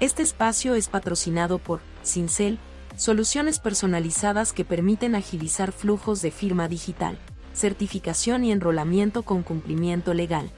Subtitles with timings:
[0.00, 2.58] Este espacio es patrocinado por Cincel,
[2.96, 7.18] soluciones personalizadas que permiten agilizar flujos de firma digital,
[7.52, 10.50] certificación y enrolamiento con cumplimiento legal.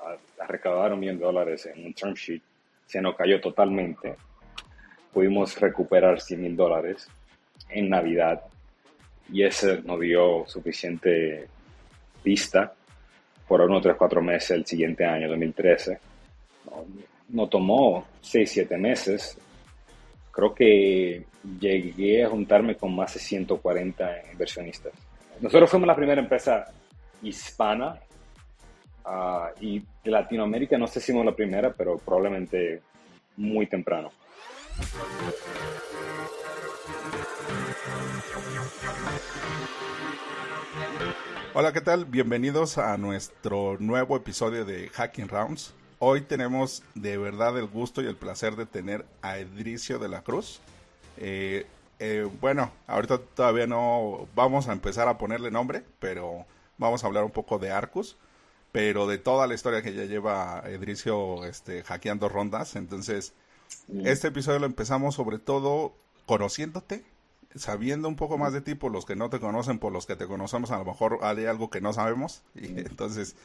[0.46, 2.42] recaudar un millón de dólares en un term sheet,
[2.84, 4.16] se nos cayó totalmente.
[5.10, 7.08] Pudimos recuperar 100 mil dólares
[7.72, 8.42] en Navidad
[9.32, 11.48] y ese nos dio suficiente
[12.22, 12.72] vista
[13.48, 15.98] por unos 3, 4 meses el siguiente año, 2013.
[17.28, 19.38] Nos tomó 6, 7 meses.
[20.30, 21.24] Creo que
[21.60, 24.92] llegué a juntarme con más de 140 inversionistas.
[25.40, 26.72] Nosotros fuimos la primera empresa
[27.22, 27.98] hispana
[29.04, 32.80] uh, y de Latinoamérica no sé si somos la primera, pero probablemente
[33.36, 34.10] muy temprano.
[41.54, 42.04] Hola, ¿qué tal?
[42.04, 45.74] Bienvenidos a nuestro nuevo episodio de Hacking Rounds.
[45.98, 50.22] Hoy tenemos de verdad el gusto y el placer de tener a Edricio de la
[50.22, 50.60] Cruz.
[51.18, 51.66] Eh,
[51.98, 56.46] eh, bueno, ahorita todavía no vamos a empezar a ponerle nombre, pero
[56.78, 58.16] vamos a hablar un poco de Arcus,
[58.72, 62.76] pero de toda la historia que ya lleva Edricio este, hackeando rondas.
[62.76, 63.34] Entonces,
[64.04, 65.94] este episodio lo empezamos sobre todo
[66.26, 67.04] conociéndote,
[67.54, 70.16] sabiendo un poco más de ti por los que no te conocen, por los que
[70.16, 73.36] te conocemos, a lo mejor hay algo que no sabemos y entonces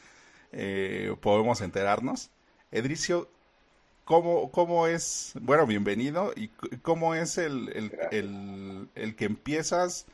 [0.52, 2.30] eh, podemos enterarnos.
[2.70, 3.28] Edricio,
[4.04, 6.48] ¿cómo, ¿cómo es, bueno, bienvenido, y
[6.82, 7.68] cómo es el,
[8.10, 10.06] el, el, que empiezas,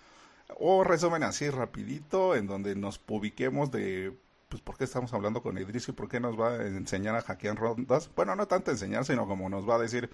[0.58, 4.16] o resumen así rapidito, en donde nos publiquemos de,
[4.48, 7.22] pues, ¿por qué estamos hablando con Edricio y por qué nos va a enseñar a
[7.22, 8.08] hackear rondas?
[8.14, 10.10] Bueno, no tanto enseñar, sino como nos va a decir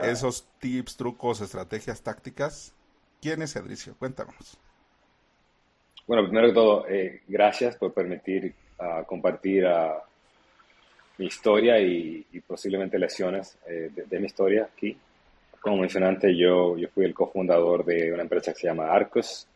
[0.00, 2.72] esos tips, trucos, estrategias, tácticas
[3.20, 3.94] ¿Quién es Edricio?
[3.98, 4.58] Cuéntanos.
[6.06, 10.00] Bueno, primero que todo, eh, gracias por permitir uh, compartir uh,
[11.18, 14.96] mi historia y, posiblemente lecciones eh, de, mi historia aquí.
[15.60, 19.46] Como mencionante, yo, yo fui el cofundador de una empresa que se llama Arcos,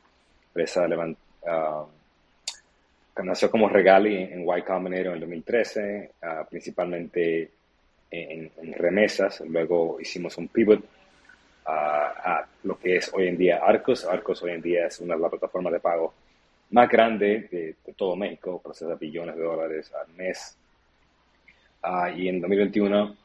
[0.49, 1.87] empresa uh,
[3.17, 6.11] que nació como Regali en, Y Combinator en el 2013,
[6.51, 7.51] principalmente
[8.11, 9.41] en, en remesas.
[9.41, 10.85] Luego hicimos un pivot
[11.67, 14.05] a, lo que es hoy en día Arcos.
[14.05, 16.15] Arcos hoy en día es una de las plataformas de pago
[16.71, 20.57] más grande de, todo México, procesa billones de dólares al mes.
[21.83, 23.17] Ah, y en 2021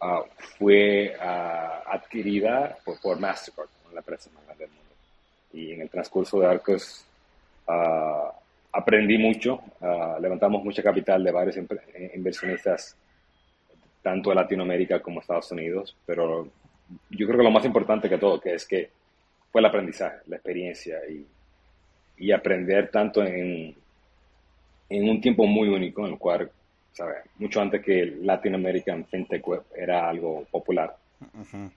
[0.00, 0.24] ah,
[0.58, 4.94] fue ah, adquirida por, por, Mastercard, la empresa más grande del mundo.
[5.52, 7.06] Y en el transcurso de Arcos
[8.72, 9.60] aprendí mucho,
[10.20, 12.96] levantamos mucha capital de varios inversionistas,
[14.02, 16.48] tanto de Latinoamérica como Estados Unidos, pero
[17.10, 18.90] yo creo que lo más importante que todo, que es que
[19.50, 21.26] fue el aprendizaje, la experiencia y,
[22.18, 23.74] y aprender tanto en,
[24.88, 26.50] en un tiempo muy único, en el cual,
[26.92, 27.18] ¿sabes?
[27.38, 30.96] Mucho antes que el Latin American FinTech Web era algo popular.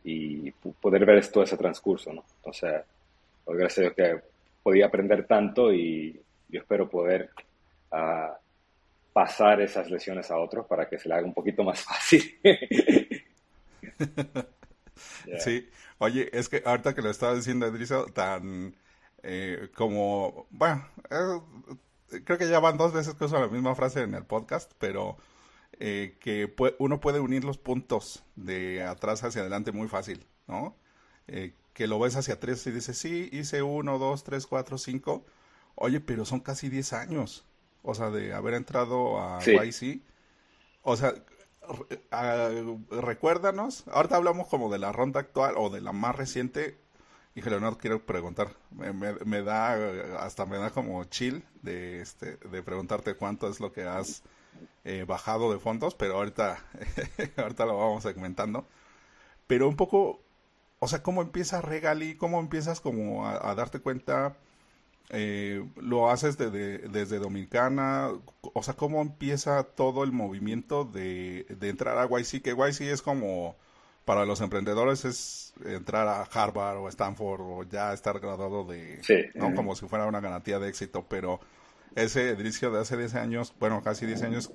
[0.04, 2.24] Y poder ver todo ese transcurso, ¿no?
[2.38, 2.82] Entonces,
[3.44, 4.22] pues, gracias a Dios que
[4.64, 7.30] podía aprender tanto y yo espero poder
[7.92, 8.32] uh,
[9.12, 12.40] pasar esas lecciones a otros para que se le haga un poquito más fácil.
[15.40, 18.76] Sí, oye, es que ahorita que lo estaba diciendo Edrizo, tan
[19.24, 20.86] eh, como, bueno,
[22.26, 25.18] creo que ya van dos veces que uso la misma frase en el podcast, pero
[25.80, 30.76] eh, que uno puede unir los puntos de atrás hacia adelante muy fácil, ¿no?
[31.28, 35.26] Eh, que lo ves hacia atrás y dices, sí, hice uno, dos, tres, cuatro, cinco.
[35.76, 37.46] Oye, pero son casi diez años.
[37.82, 40.02] O sea, de haber entrado a YC.
[40.84, 41.16] O sea,
[42.90, 46.78] recuérdanos, ahorita hablamos como de la ronda actual o de la más reciente.
[47.36, 53.16] Híjole, Leonardo, quiero preguntar, me, da, hasta me da como chill de, este, de preguntarte
[53.16, 54.24] cuánto es lo que has
[54.84, 56.58] eh, bajado de fondos, pero ahorita,
[57.38, 58.68] ahorita lo vamos segmentando.
[59.48, 60.22] Pero un poco,
[60.80, 62.16] o sea, ¿cómo empieza Regali?
[62.16, 64.38] ¿Cómo empiezas como a darte cuenta
[65.16, 68.10] eh, lo haces desde Dominicana,
[68.42, 72.42] o sea, ¿cómo empieza todo el movimiento de, entrar a YC?
[72.42, 73.56] Que YC es como,
[74.06, 79.02] para los emprendedores es entrar a Harvard o Stanford o ya estar graduado de,
[79.36, 79.54] ¿no?
[79.54, 81.40] Como si fuera una garantía de éxito, pero
[81.94, 84.52] ese Edricio de hace 10 años, bueno, casi 10 años,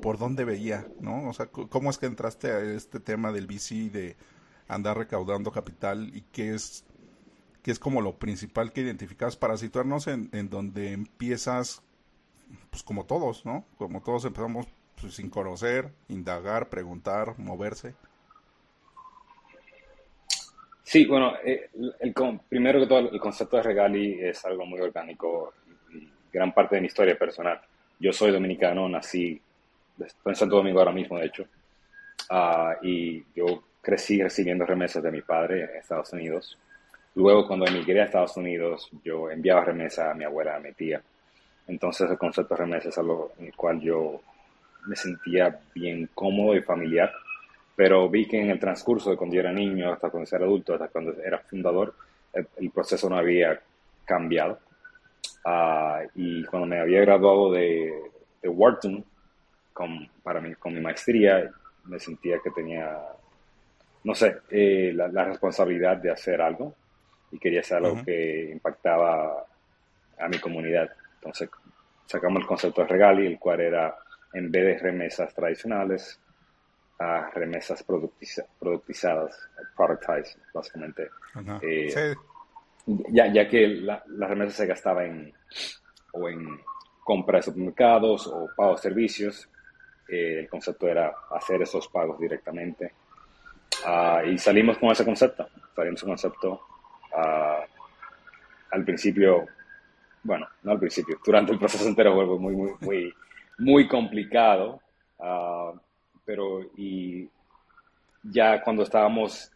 [0.00, 1.28] ¿por dónde veía, no?
[1.28, 4.16] O sea, ¿cómo es que entraste a este tema del VC de
[4.68, 6.86] andar recaudando capital y qué es
[7.62, 11.82] que es como lo principal que identificas para situarnos en, en donde empiezas,
[12.70, 13.64] pues como todos, ¿no?
[13.78, 14.66] Como todos empezamos
[15.00, 17.94] pues, sin conocer, indagar, preguntar, moverse.
[20.82, 21.70] Sí, bueno, eh,
[22.00, 22.14] el,
[22.48, 25.54] primero que todo, el concepto de regali es algo muy orgánico
[25.90, 27.60] y gran parte de mi historia personal.
[27.98, 29.40] Yo soy dominicano, nací
[30.24, 31.44] en Santo Domingo ahora mismo, de hecho,
[32.30, 36.58] uh, y yo crecí recibiendo remesas de mi padre en Estados Unidos.
[37.14, 41.02] Luego, cuando emigré a Estados Unidos, yo enviaba remesas a mi abuela, a mi tía.
[41.66, 44.20] Entonces, el concepto de remesas es algo en el cual yo
[44.86, 47.12] me sentía bien cómodo y familiar,
[47.76, 50.74] pero vi que en el transcurso de cuando yo era niño, hasta cuando era adulto,
[50.74, 51.94] hasta cuando era fundador,
[52.32, 53.60] el, proceso no había
[54.04, 54.58] cambiado.
[55.44, 57.92] Uh, y cuando me había graduado de,
[58.42, 59.04] de Wharton,
[59.72, 61.50] con, para mí, con mi maestría,
[61.84, 62.98] me sentía que tenía,
[64.04, 66.74] no sé, eh, la, responsabilidad de hacer algo
[67.32, 69.46] y quería hacer algo que impactaba
[70.18, 70.90] a mi comunidad.
[71.14, 71.50] Entonces
[72.06, 73.96] sacamos el concepto de regali, el cual era,
[74.34, 76.20] en vez de remesas tradicionales,
[76.98, 81.08] a remesas productizadas, productized, básicamente.
[81.62, 82.14] Eh,
[82.86, 85.32] ya, ya que la, la remesa se gastaba en,
[86.12, 86.60] o en
[87.02, 89.48] compra de supermercados o pago de servicios,
[90.08, 92.92] eh, el concepto era hacer esos pagos directamente.
[93.86, 95.48] Ah, y salimos con ese concepto.
[95.74, 96.71] Salimos con ese concepto
[97.14, 97.64] uh,
[98.70, 99.46] al principio,
[100.22, 103.14] bueno, no al principio, durante el proceso entero fue muy, muy, muy,
[103.58, 104.80] muy complicado.
[105.18, 105.78] Uh,
[106.24, 107.28] pero y
[108.22, 109.50] ya cuando estábamos,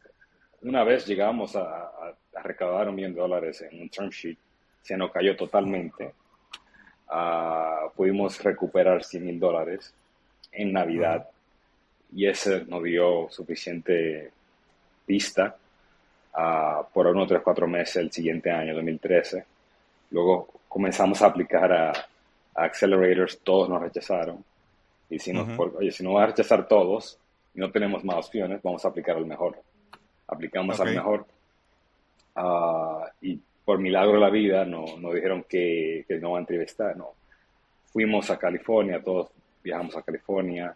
[0.63, 1.93] una vez llegamos a,
[2.43, 4.39] recaudar un millón de dólares en un term sheet,
[4.83, 6.13] se nos cayó totalmente.
[7.97, 9.95] pudimos recuperar 100 mil dólares
[10.53, 11.29] en Navidad
[12.13, 14.31] y ese nos dio suficiente
[15.07, 15.57] pista
[16.37, 19.45] uh, por unos 3, 4 meses el siguiente año, 2013.
[20.11, 21.93] Luego comenzamos a aplicar a,
[22.55, 24.43] accelerators, todos nos rechazaron.
[25.11, 27.19] Y si, oye, si no va a rechazar todos
[27.55, 29.59] y no tenemos más opciones, vamos a aplicar al mejor.
[30.27, 31.27] Aplicamos al mejor.
[32.35, 36.41] Ah, y por milagro de la vida nos no dijeron que, que no van a
[36.41, 36.97] entrevistar.
[36.97, 37.11] No.
[37.93, 39.29] Fuimos a California, todos
[39.63, 40.75] viajamos a California,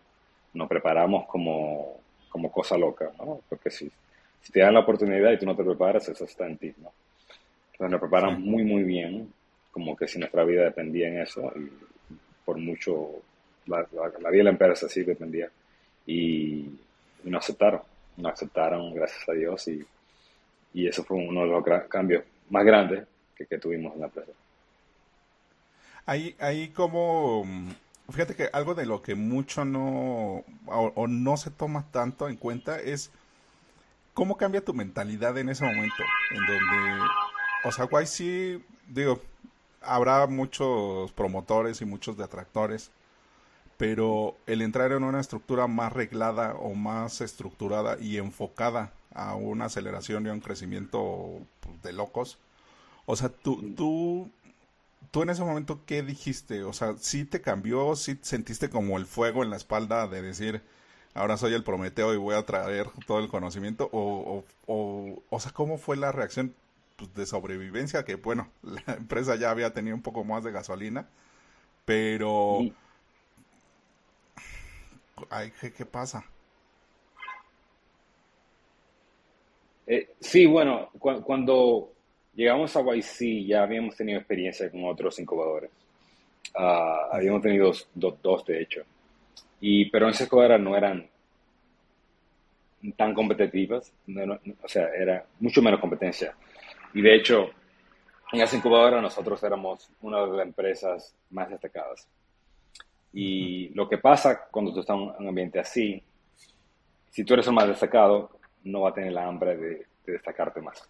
[0.54, 3.40] nos preparamos como, como cosa loca, ¿no?
[3.48, 3.90] Porque si,
[4.42, 6.92] si te dan la oportunidad y tú no te preparas, eso está en ti, ¿no?
[7.72, 9.32] Entonces nos preparamos muy, muy bien,
[9.70, 11.70] como que si nuestra vida dependía en eso, y
[12.44, 13.22] por mucho,
[13.66, 15.48] la, vida de la empresa sí dependía,
[16.06, 16.66] y,
[17.25, 17.82] y nos aceptaron,
[18.16, 19.84] nos aceptaron, gracias a Dios, y,
[20.75, 23.06] y eso fue uno de los cambios más grandes
[23.37, 24.32] que, que tuvimos en la empresa.
[26.06, 27.44] Ahí, ahí como
[28.10, 32.81] fíjate que algo de lo que mucho no o, no se toma tanto en cuenta
[32.81, 33.10] es
[34.20, 37.05] cómo cambia tu mentalidad en ese momento, en donde,
[37.64, 39.19] o sea, guay sí, digo,
[39.81, 42.90] habrá muchos promotores y muchos detractores,
[43.78, 49.64] pero el entrar en una estructura más reglada o más estructurada y enfocada a una
[49.64, 52.37] aceleración y a un crecimiento pues, de locos,
[53.06, 54.31] o sea, tú, tú
[55.12, 56.62] tú en ese momento, ¿qué dijiste?
[56.64, 57.96] O sea, ¿sí te cambió?
[57.96, 60.62] ¿Sí sentiste como el fuego en la espalda de decir,
[61.14, 63.88] ahora soy el Prometeo y voy a traer todo el conocimiento?
[63.92, 66.54] ¿O, o, o, sea, cómo fue la reacción
[66.96, 68.04] pues, de sobrevivencia?
[68.04, 71.08] Que bueno, la empresa ya había tenido un poco más de gasolina,
[71.84, 72.60] pero...
[75.28, 76.24] Ay, ¿qué, pasa?
[79.86, 81.92] Eh, sí, bueno, cuando
[82.34, 85.70] llegamos a YC, ya habíamos tenido experiencia con otros incubadores.
[86.54, 88.82] Uh, habíamos tenido dos, de hecho.
[89.61, 91.09] Y, pero en esa incubadora no eran
[92.97, 93.93] tan competitivas,
[94.62, 96.35] o sea, era mucho menos competencia.
[96.95, 97.50] Y de hecho,
[98.33, 102.09] en esa incubadora nosotros éramos una de las empresas más destacadas.
[103.12, 106.02] Y lo que pasa cuando tú estás en un ambiente así,
[107.11, 108.31] si tú eres el más destacado,
[108.64, 110.88] no va a tener la hambre de destacarte más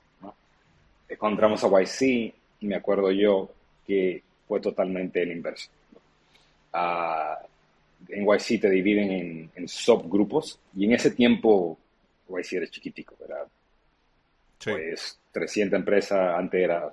[1.19, 3.51] cuando entramos a YC, me acuerdo yo
[3.87, 5.71] que fue totalmente el inverso.
[6.73, 7.35] Uh,
[8.09, 11.79] en YC te dividen en, en, subgrupos y en ese tiempo
[12.29, 13.47] YC era chiquitico, ¿verdad?
[14.63, 16.93] Pues 300 empresas, antes era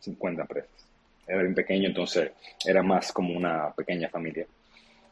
[0.00, 0.70] 50 empresas.
[1.26, 2.30] Era bien pequeño, entonces
[2.64, 4.46] era más como una pequeña familia.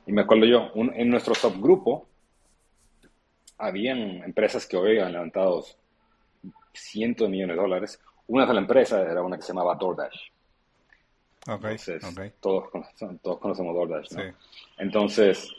[0.07, 2.07] Y me acuerdo yo, en nuestro subgrupo,
[3.59, 5.65] habían empresas que hoy han levantado
[6.73, 8.01] cientos de millones de dólares
[8.33, 10.32] una de las empresas era una que se llamaba DoorDash.
[11.47, 11.77] Okay,
[12.41, 12.71] Todos,
[13.21, 14.23] todos conocemos DoorDash, ¿no?
[14.79, 15.51] Entonces,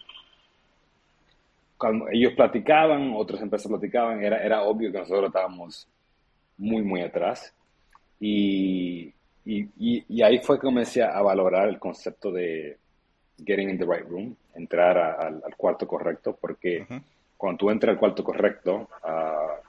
[1.77, 5.87] cuando ellos platicaban, otras empresas platicaban, era, era obvio que nosotros estábamos
[6.57, 7.53] muy, muy atrás.
[8.19, 9.13] Y,
[9.45, 12.77] y, y, ahí fue que comencé a valorar el concepto de
[13.45, 16.87] getting in the right room, entrar al cuarto correcto, porque
[17.35, 19.61] cuando tú entras al cuarto correcto, uh,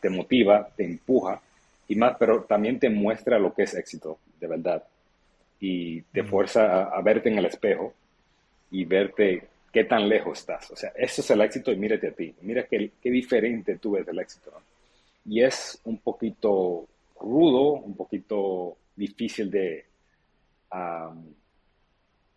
[0.00, 1.42] te motiva, te empuja,
[1.88, 4.82] y más, pero también te muestra lo que es éxito, de verdad.
[5.60, 7.92] Y te fuerza a, verte en el espejo
[8.70, 10.70] y verte qué tan lejos estás.
[10.70, 12.34] O sea, eso es el éxito y mírate a ti.
[12.42, 14.52] Mira qué, qué diferente tú ves del éxito.
[15.24, 16.86] Y es un poquito
[17.20, 19.84] rudo, un poquito difícil de,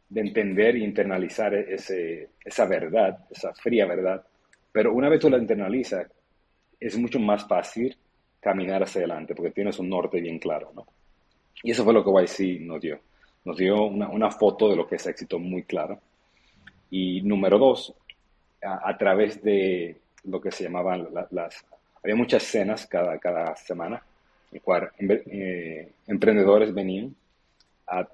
[0.10, 4.24] de entender e internalizar ese, esa verdad, esa fría verdad.
[4.72, 6.08] Pero una vez tú la internalizas,
[6.80, 7.96] es mucho más fácil
[8.40, 10.88] caminar hacia adelante porque tienes un norte bien claro, ¿no?
[11.64, 13.00] Y eso fue lo que YC nos dio.
[13.44, 16.00] Nos dio una, una foto de lo que es éxito muy clara.
[16.90, 17.94] Y número dos,
[18.62, 21.66] a, través de lo que se llamaban las...
[22.04, 24.02] Había muchas cenas cada, cada semana,
[24.52, 27.16] en cual eh, emprendedores venían
[27.88, 28.08] a,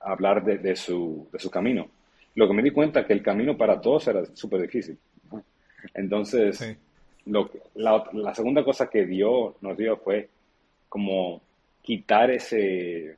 [0.00, 1.88] hablar de, de, su, de su camino.
[2.34, 4.98] Lo que me di cuenta es que el camino para todos era súper difícil.
[5.92, 6.76] Entonces,
[7.26, 10.28] lo, la, la, segunda cosa que dio, nos dio fue
[10.88, 11.42] como
[11.82, 13.16] quitar ese,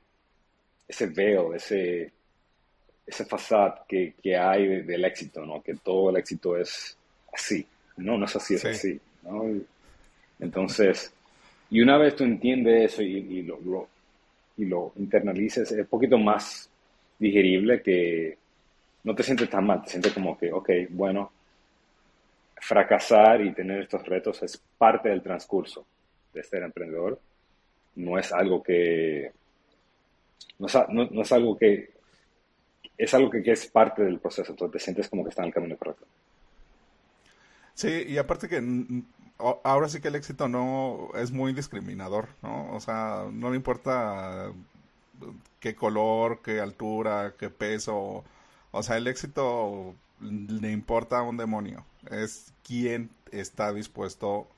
[0.88, 2.12] ese veo, ese,
[3.07, 5.62] ese fasad que, que hay del éxito, ¿no?
[5.62, 6.97] Que todo el éxito es
[7.33, 7.66] así.
[7.97, 9.00] No, no es así, es así.
[9.23, 9.45] ¿no?
[10.38, 11.12] Entonces,
[11.71, 13.88] y una vez tú entiendes eso y, y lo, lo,
[14.57, 16.69] y lo internalices, es un poquito más
[17.19, 18.37] digerible que
[19.05, 21.31] no te sientes tan mal, te sientes como que, ok, bueno,
[22.57, 25.87] fracasar y tener estos retos es parte del transcurso
[26.33, 27.21] de ser emprendedor.
[27.95, 29.31] No es algo que,
[30.59, 31.90] no es, algo que,
[32.97, 35.55] es algo que, es parte del proceso, entonces te sientes como que está en el
[35.55, 36.07] camino correcto.
[37.75, 38.62] Sí, y aparte que
[39.38, 42.73] ahora sí que el éxito no es muy discriminador, ¿no?
[42.73, 44.50] O sea, no le importa
[45.61, 48.25] qué color, qué altura, qué peso.
[48.71, 51.85] O sea, el éxito le importa a un demonio.
[52.11, 54.49] Es quien está dispuesto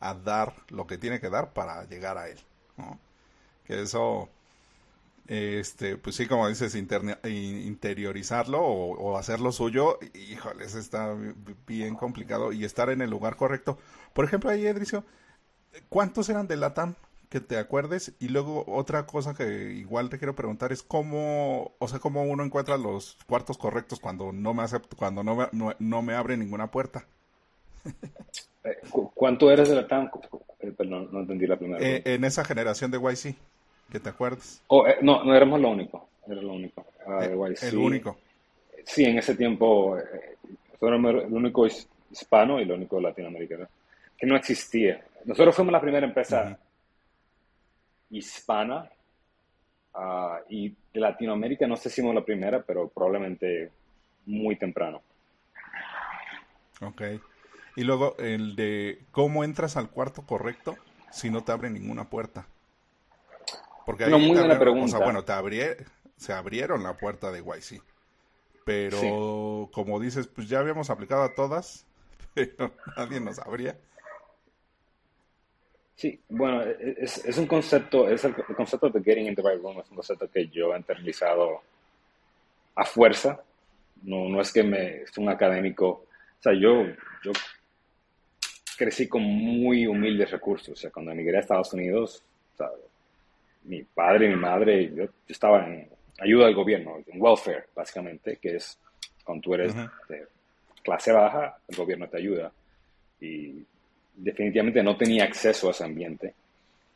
[0.00, 2.38] a dar lo que tiene que dar para llegar a él.
[2.76, 2.98] ¿no?
[3.64, 4.28] Que eso,
[5.28, 11.14] este, pues sí, como dices, interiorizarlo o, hacerlo suyo, híjoles, está
[11.66, 13.78] bien complicado y estar en el lugar correcto.
[14.14, 15.04] Por ejemplo, ahí, Edricio,
[15.90, 16.94] ¿cuántos eran de Latam?
[17.28, 21.86] que te acuerdes y luego otra cosa que igual te quiero preguntar es cómo o
[21.86, 26.00] sea cómo uno encuentra los cuartos correctos cuando no me acepto cuando no me, no,
[26.00, 27.04] me abre ninguna puerta
[28.64, 28.78] eh,
[29.12, 30.08] ¿cuánto eres de la TAM?
[30.60, 33.36] Eh, no, entendí la primera eh, en esa generación de YC
[33.90, 38.18] que te acuerdes oh, no no éramos lo único era lo único ah, el único
[38.84, 39.96] sí en ese tiempo
[40.80, 41.66] éramos el único
[42.10, 43.66] hispano y el único latinoamericano
[44.16, 46.58] que no existía nosotros fuimos la primera empresa
[48.10, 48.88] hispana
[49.94, 53.70] ah, y de Latinoamérica, no sé si somos la primera, pero probablemente
[54.26, 55.02] muy temprano.
[56.80, 57.02] Ok.
[57.76, 60.76] Y luego el de cómo entras al cuarto correcto
[61.10, 62.46] si no te abre ninguna puerta.
[63.88, 64.84] Porque ahí muy buena pregunta.
[64.84, 65.86] O sea, bueno, te
[66.18, 67.82] se abrieron la puerta de YC.
[68.62, 71.86] Pero como dices, pues ya habíamos aplicado a todas,
[72.34, 73.78] pero nadie nos abría.
[75.96, 79.40] Sí, bueno, e, e, es, es, un concepto, es el, concepto de getting in the
[79.40, 81.62] right room, es un concepto que yo he internalizado
[82.74, 83.42] a fuerza,
[84.02, 86.84] no, no es que me, es un académico, o sea, yo,
[87.24, 87.32] yo
[88.76, 92.22] crecí con muy humildes recursos, o sea, cuando emigré a Estados Unidos,
[93.68, 98.56] mi padre y mi madre, yo, estaba en ayuda del gobierno, en welfare, básicamente, que
[98.56, 98.78] es
[99.22, 99.74] cuando tú eres
[100.08, 100.26] de
[100.82, 102.50] clase baja, el gobierno te ayuda.
[103.20, 103.62] Y
[104.14, 106.34] definitivamente no tenía acceso a ese ambiente,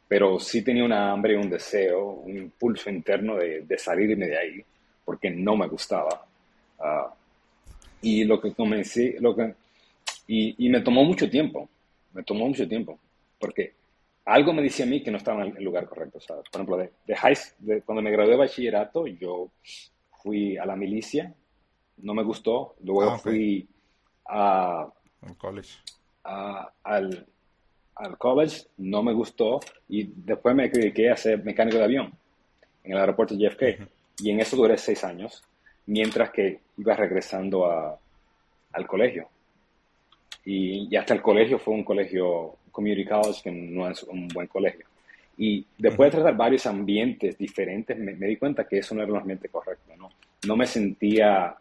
[0.09, 4.64] pero sí tenía una hambre, un deseo, un impulso interno de, de salirme de ahí,
[5.05, 6.25] porque no me gustaba.
[6.81, 7.12] Ah,
[8.00, 9.55] y lo que comencé, lo que,
[10.26, 11.69] y, y, me tomó mucho tiempo,
[12.14, 12.99] me tomó mucho tiempo,
[13.38, 13.75] porque
[14.25, 16.45] algo me decía a mí que no estaba en el lugar correcto, ¿sabes?
[16.50, 19.50] Por ejemplo, de, de, high, de cuando me gradué de bachillerato, yo
[20.23, 21.35] fui a la milicia,
[21.99, 23.69] no me gustó, luego ah, fui
[24.26, 24.88] a...
[25.38, 25.79] college
[26.25, 27.26] al,
[27.95, 32.12] al college, no me gustó y después me dediqué a ser mecánico de avión
[32.85, 33.88] en el aeropuerto JFK.
[34.19, 35.43] Y en eso duré seis años,
[35.87, 37.99] mientras que iba regresando a,
[38.73, 39.29] al colegio.
[40.45, 44.87] Y, hasta el colegio fue un colegio, community college, que no es un buen colegio.
[45.37, 49.19] Y después de tratar varios ambientes diferentes, me, di cuenta que eso no era un
[49.19, 49.93] ambiente correcto.
[49.97, 50.11] No,
[50.47, 51.55] no me sentía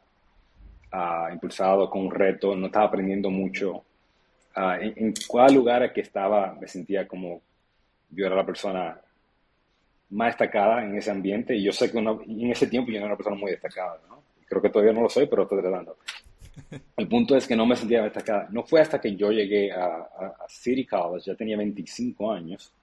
[0.92, 3.84] ah, impulsado con un reto, no estaba aprendiendo mucho.
[4.56, 7.42] Ah, en, en, cada lugar que estaba me sentía como
[8.10, 9.00] yo era la persona
[10.10, 13.14] más destacada en ese ambiente y yo sé que en ese tiempo yo no era
[13.14, 14.22] una persona muy destacada, ¿no?
[14.46, 15.96] Creo que todavía no lo soy, pero estoy tratando.
[16.98, 18.48] El punto es que no me sentía destacada.
[18.52, 20.08] No fue hasta que yo llegué a,
[20.48, 22.74] City College, ya tenía 25 años,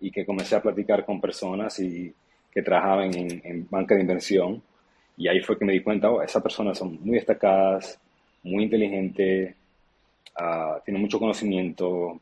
[0.00, 2.12] y que comencé a platicar con personas y
[2.50, 4.62] que trabajaban en, banca de inversión.
[5.16, 8.00] Y ahí fue que me di cuenta, oh, esas personas son muy destacadas,
[8.42, 9.54] muy inteligentes,
[10.40, 12.20] uh, tienen mucho conocimiento,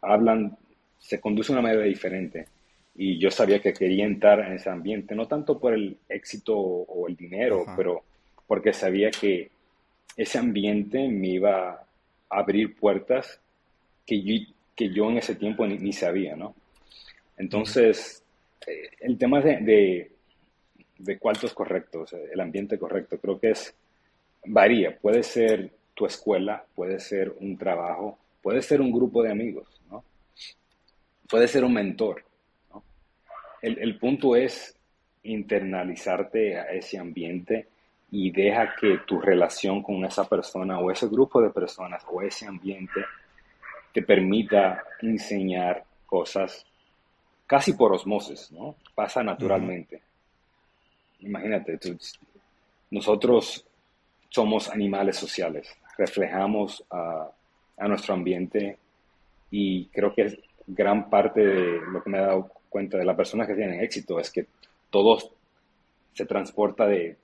[0.00, 0.56] hablan,
[0.98, 2.46] se conducen de una manera diferente.
[2.96, 7.08] Y yo sabía que quería entrar en ese ambiente, no tanto por el éxito o
[7.08, 8.02] el dinero, pero
[8.46, 9.50] porque sabía que
[10.16, 11.86] ese ambiente me iba a
[12.28, 13.40] abrir puertas
[14.06, 14.34] que yo,
[14.76, 16.54] que yo en ese tiempo ni, sabía, ¿no?
[17.36, 18.22] Entonces,
[18.66, 20.10] eh, el tema de, de,
[20.98, 21.18] de
[21.54, 23.74] correctos, el ambiente correcto, creo que es,
[24.46, 24.96] varía.
[24.98, 30.04] Puede ser tu escuela, puede ser un trabajo, puede ser un grupo de amigos, ¿no?
[31.28, 32.24] Puede ser un mentor,
[32.70, 32.84] ¿no?
[33.62, 34.76] El, el punto es
[35.22, 37.68] internalizarte a ese ambiente
[38.10, 42.46] y deja que tu relación con esa persona o ese grupo de personas o ese
[42.46, 43.04] ambiente
[43.92, 46.64] te permita enseñar cosas
[47.46, 48.76] casi por osmosis, ¿no?
[48.94, 50.02] Pasa naturalmente.
[51.20, 51.78] Imagínate,
[52.90, 53.64] nosotros
[54.28, 57.30] somos animales sociales, reflejamos a,
[57.78, 58.76] a, nuestro ambiente
[59.50, 63.46] y creo que gran parte de lo que me he dado cuenta de las personas
[63.46, 64.46] que tienen éxito es que
[64.90, 65.30] todos
[66.12, 67.16] se transporta de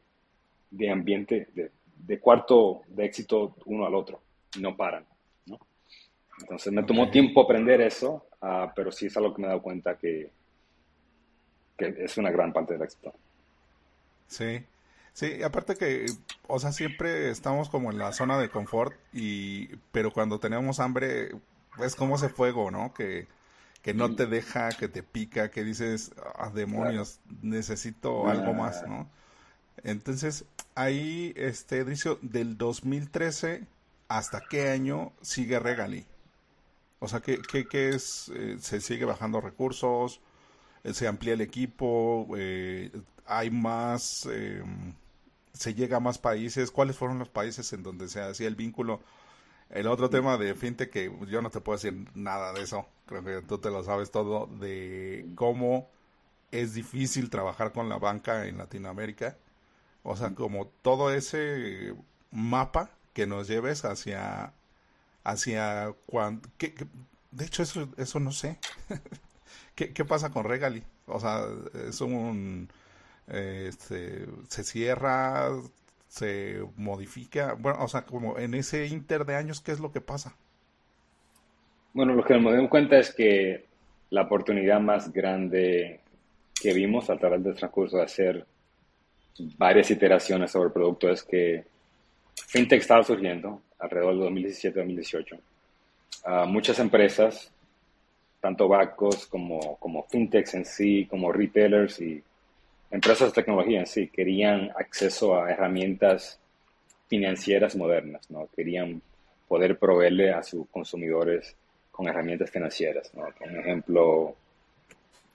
[0.70, 1.48] de ambiente,
[1.96, 4.20] de, cuarto de éxito uno al otro,
[4.60, 5.04] no paran.
[5.46, 5.58] ¿no?
[6.40, 9.62] Entonces me tomó tiempo aprender eso, ah, pero sí es algo que me he dado
[9.62, 10.30] cuenta que,
[11.76, 13.12] que es una gran parte del éxito.
[14.26, 14.64] Sí,
[15.12, 16.06] sí, aparte que,
[16.46, 21.30] o sea, siempre estamos como en la zona de confort, y pero cuando tenemos hambre
[21.84, 22.94] es como ese fuego, ¿no?
[22.94, 23.26] Que,
[23.82, 29.08] que no te deja, que te pica, que dices, ah, demonios, necesito algo más, ¿no?
[29.82, 30.44] Entonces,
[30.82, 33.66] ahí, este, Edricio, del 2013
[34.08, 36.06] hasta qué año sigue Regali?
[36.98, 38.30] O sea, ¿qué, qué, es?
[38.34, 40.20] Eh, ¿Se sigue bajando recursos?
[40.84, 42.28] Eh, ¿Se amplía el equipo?
[42.36, 42.90] Eh,
[43.26, 44.28] ¿Hay más?
[45.52, 46.70] ¿Se llega a más países?
[46.70, 49.00] ¿Cuáles fueron los países en donde se hacía el vínculo?
[49.70, 53.22] El otro tema de fintech que yo no te puedo decir nada de eso, creo
[53.24, 55.88] que tú te lo sabes todo, de cómo
[56.50, 59.36] es difícil trabajar con la banca en Latinoamérica
[60.02, 61.94] o sea, como todo ese
[62.30, 64.52] mapa que nos lleves hacia
[65.24, 66.48] hacia cuando
[67.30, 68.58] de hecho eso eso no sé.
[69.74, 71.44] ¿Qué, ¿Qué, pasa con Regali o sea
[71.88, 72.68] es un
[73.28, 75.50] este, se cierra
[76.08, 77.54] se modifica.
[77.54, 80.34] Bueno o sea como en ese inter de años qué es lo que pasa
[81.92, 83.66] bueno lo que nos damos cuenta es que
[84.10, 86.00] la oportunidad más grande
[86.60, 88.46] que vimos a través del transcurso de hacer
[89.56, 91.64] varias iteraciones sobre el producto es que
[92.34, 95.38] FinTech estaba surgiendo alrededor del 2017-2018.
[96.24, 97.50] Ah, muchas empresas,
[98.40, 102.22] tanto bancos como, como fintechs en sí, como retailers y
[102.90, 106.38] empresas de tecnología en sí, querían acceso a herramientas
[107.08, 108.48] financieras modernas, ¿no?
[108.54, 109.00] Querían
[109.48, 111.56] poder proveerle a sus consumidores
[111.90, 113.26] con herramientas financieras, ¿no?
[113.38, 114.34] Por ejemplo,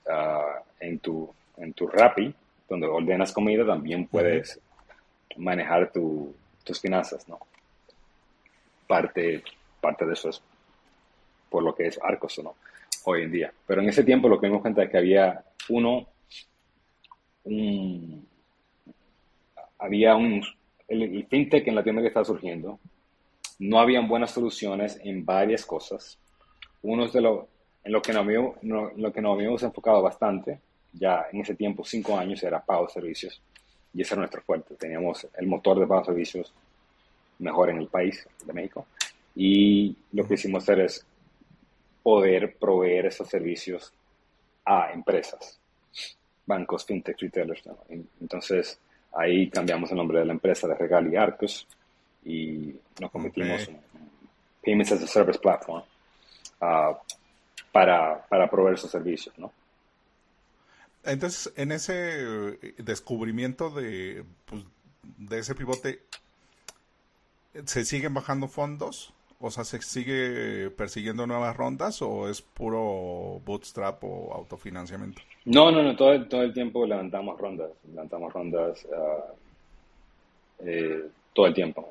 [0.08, 2.34] ah, en tu, en tu Rappi,
[2.68, 4.60] donde ordenas comida, también puedes
[5.36, 7.38] manejar tus finanzas, ¿no?
[8.86, 9.42] Parte,
[9.80, 10.42] parte de eso es
[11.48, 12.54] por lo que es Arcos, ¿no?
[13.04, 13.52] Hoy en día.
[13.66, 16.08] Pero en ese tiempo lo que me cuenta es que había uno,
[17.44, 18.26] un,
[19.78, 20.42] había un,
[20.88, 22.80] el, fintech en Latinoamérica estaba surgiendo,
[23.58, 26.18] no habían buenas soluciones en varias cosas.
[26.82, 27.48] Uno de lo,
[27.84, 30.60] en lo que nos habíamos, lo que nos habíamos enfocado bastante
[30.98, 33.40] ya en ese tiempo, cinco años, era pago de servicios
[33.94, 34.74] y ese era nuestro fuerte.
[34.74, 36.52] Teníamos el motor de pago de servicios
[37.38, 38.86] mejor en el país de México
[39.34, 41.06] y lo que hicimos hacer es
[42.02, 43.92] poder proveer esos servicios
[44.64, 45.58] a empresas,
[46.46, 47.62] bancos, fintech, retailers.
[48.20, 48.78] Entonces
[49.12, 51.66] ahí cambiamos el nombre de la empresa de Regal y Arcos
[52.24, 53.78] y nos convertimos en
[54.64, 55.82] Payments as a Service Platform
[56.60, 56.98] ah,
[57.70, 59.52] para, para proveer esos servicios, ¿no?
[61.06, 61.94] Entonces, en ese
[62.62, 64.64] eh, descubrimiento de, pues,
[65.18, 66.00] de ese pivote,
[67.64, 69.12] ¿se siguen bajando fondos?
[69.38, 75.20] O sea, ¿se sigue persiguiendo nuevas rondas o es puro bootstrap o autofinanciamiento?
[75.44, 78.86] No, no, no, todo el, todo el tiempo levantamos rondas, levantamos rondas
[80.60, 81.86] eh, todo el tiempo.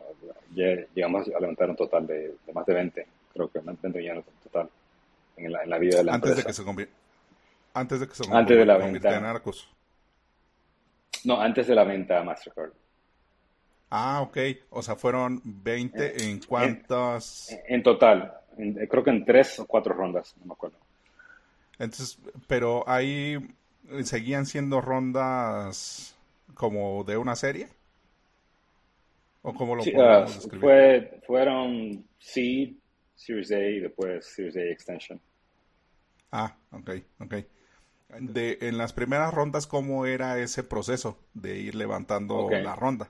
[0.55, 4.25] Llegamos a levantar un total de, más de 20, creo que más de 20 millones
[4.43, 4.69] total
[5.37, 6.47] en la, en la vida de la Antes empresa.
[6.47, 6.63] de que se
[7.75, 9.15] antes de que se antes de la venta.
[9.15, 9.69] en Arcos.
[11.25, 12.71] No, antes de la venta a Mastercard.
[13.89, 14.37] Ah, ok.
[14.71, 17.55] O sea, fueron 20 eh, en cuántas...
[17.67, 18.33] En, total.
[18.89, 20.77] creo que en tres o cuatro rondas, no me acuerdo.
[21.77, 23.37] Entonces, pero ahí
[24.03, 26.15] seguían siendo rondas
[26.53, 27.67] como de una serie.
[29.41, 32.73] ¿O cómo lo sí, uh, fue, Fueron Seed,
[33.15, 35.19] Series A y después Series A Extension.
[36.31, 37.35] Ah, ok, ok.
[38.09, 43.09] De, en las primeras rondas, ¿cómo era ese proceso de ir levantando la ronda?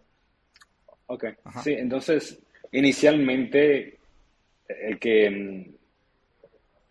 [1.07, 1.25] Ok,
[1.63, 2.39] sí, entonces,
[2.71, 3.99] inicialmente,
[4.67, 5.75] el que,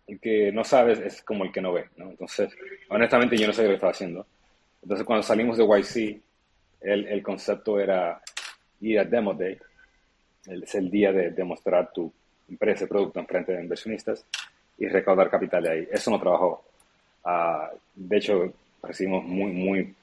[0.07, 2.11] el que no sabe es como el que no ve, ¿no?
[2.11, 2.55] Entonces,
[2.89, 4.25] honestamente, yo no sé lo que estaba haciendo.
[4.81, 6.21] Entonces, cuando salimos de YC,
[6.81, 8.21] el, el concepto era
[8.79, 9.57] ir a Demo Day,
[10.45, 12.11] es el día de demostrar tu
[12.49, 14.25] empresa, producto en frente de inversionistas
[14.77, 15.87] y recaudar capital de ahí.
[15.91, 16.63] Eso no trabajó.
[17.25, 19.95] Ah, de hecho, recibimos muy, muy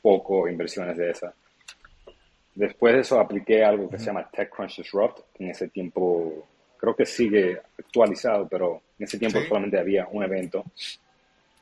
[0.00, 1.34] poco inversiones de esa.
[2.54, 6.46] Después de eso apliqué algo que se llama TechCrunch Disrupt, que en ese tiempo
[6.76, 10.64] creo que sigue actualizado, pero en ese tiempo solamente había un evento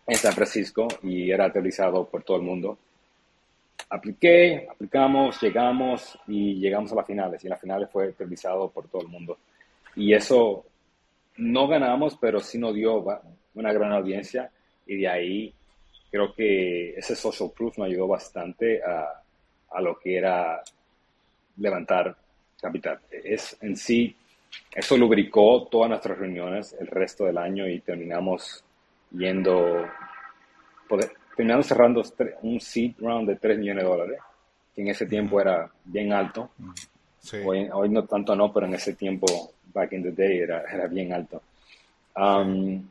[0.06, 2.78] en San Francisco y era televisado por todo el mundo.
[3.88, 7.42] Apliqué, aplicamos, llegamos y llegamos a las finales.
[7.42, 9.38] Y en las finales fue televisado por todo el mundo.
[9.96, 10.64] Y eso
[11.36, 13.02] no ganamos, pero sí nos dio
[13.54, 14.50] una gran audiencia
[14.86, 15.54] y de ahí
[16.10, 19.22] creo que ese social proof me ayudó bastante a,
[19.70, 20.62] a lo que era
[21.56, 22.16] levantar
[22.60, 23.00] capital.
[23.10, 24.14] Es en sí,
[24.74, 28.64] eso lubricó todas nuestras reuniones el resto del año y terminamos
[29.10, 29.86] yendo,
[31.36, 32.02] terminamos cerrando
[32.42, 34.18] un seed round de 3 millones de dólares,
[34.74, 36.50] que en ese tiempo era bien alto.
[37.44, 40.86] Hoy, hoy no tanto no, pero en ese tiempo back in the day era, era
[40.86, 41.42] bien alto.
[42.16, 42.88] Um,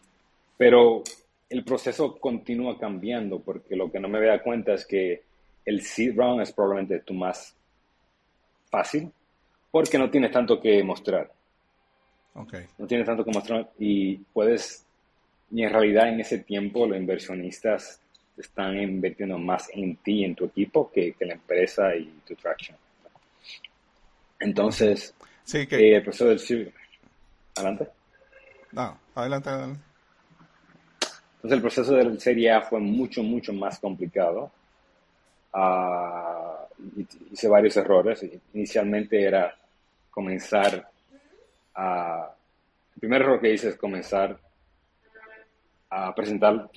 [0.61, 1.03] pero
[1.49, 5.23] el proceso continúa cambiando porque lo que no me da cuenta es que
[5.65, 7.55] el seed round es probablemente tu más
[8.69, 9.11] fácil
[9.71, 11.31] porque no tienes tanto que mostrar.
[12.35, 12.67] Okay.
[12.77, 14.85] No tienes tanto que mostrar y puedes,
[15.49, 17.99] y en realidad en ese tiempo los inversionistas
[18.37, 22.77] están invirtiendo más en ti, en tu equipo, que, que la empresa y tu traction.
[24.39, 25.77] Entonces, Sí, que...
[25.77, 26.71] Eh, el proceso del
[27.55, 27.87] ¿Adelante?
[28.73, 29.90] No, adelante, adelante.
[31.41, 34.51] Entonces el proceso del Serie A fue mucho, mucho más complicado.
[35.51, 37.01] Uh,
[37.31, 38.23] hice varios errores.
[38.53, 39.55] Inicialmente era
[40.11, 40.87] comenzar
[41.73, 42.31] a...
[42.93, 44.37] El primer error que hice es comenzar
[45.89, 46.69] a presentar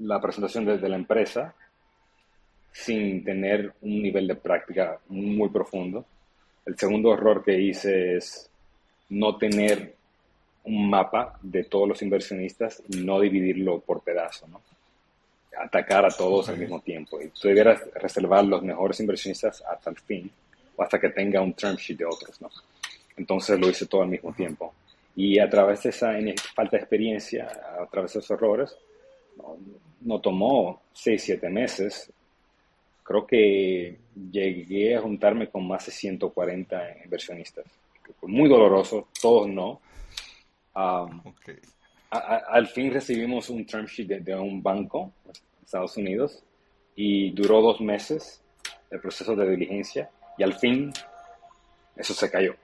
[0.00, 1.54] la presentación desde la empresa
[2.72, 6.04] sin tener un nivel de práctica muy profundo.
[6.66, 8.50] El segundo error que hice es
[9.08, 9.94] no tener
[10.64, 14.60] un mapa de todos los inversionistas y no dividirlo por pedazos, ¿no?
[15.58, 17.20] Atacar a todos al mismo tiempo.
[17.20, 20.30] Y tú debieras reservar los mejores inversionistas hasta el fin
[20.76, 22.50] o hasta que tenga un term sheet de otros, ¿no?
[23.16, 24.74] Entonces lo hice todo al mismo tiempo.
[25.14, 26.12] Y a través de esa
[26.54, 27.48] falta de experiencia,
[27.80, 28.76] a través de esos errores,
[29.36, 29.56] no,
[30.00, 32.10] no tomó seis, siete meses
[33.04, 33.98] creo que
[34.32, 37.66] llegué a juntarme con más de 140 inversionistas.
[38.18, 39.80] Fue muy doloroso, todos no.
[40.74, 45.32] Al fin recibimos un term sheet de, un banco en
[45.64, 46.42] Estados Unidos
[46.96, 48.42] y duró dos meses
[48.90, 50.92] el proceso de diligencia y al fin
[51.96, 52.54] eso se cayó.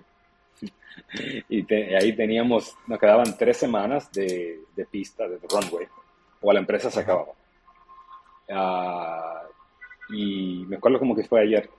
[1.49, 5.87] y ahí teníamos, nos quedaban tres semanas de, pista, de runway,
[6.41, 7.33] o la empresa se acababa.
[8.51, 9.43] Ah,
[10.09, 11.71] y me acuerdo como que fue ayer.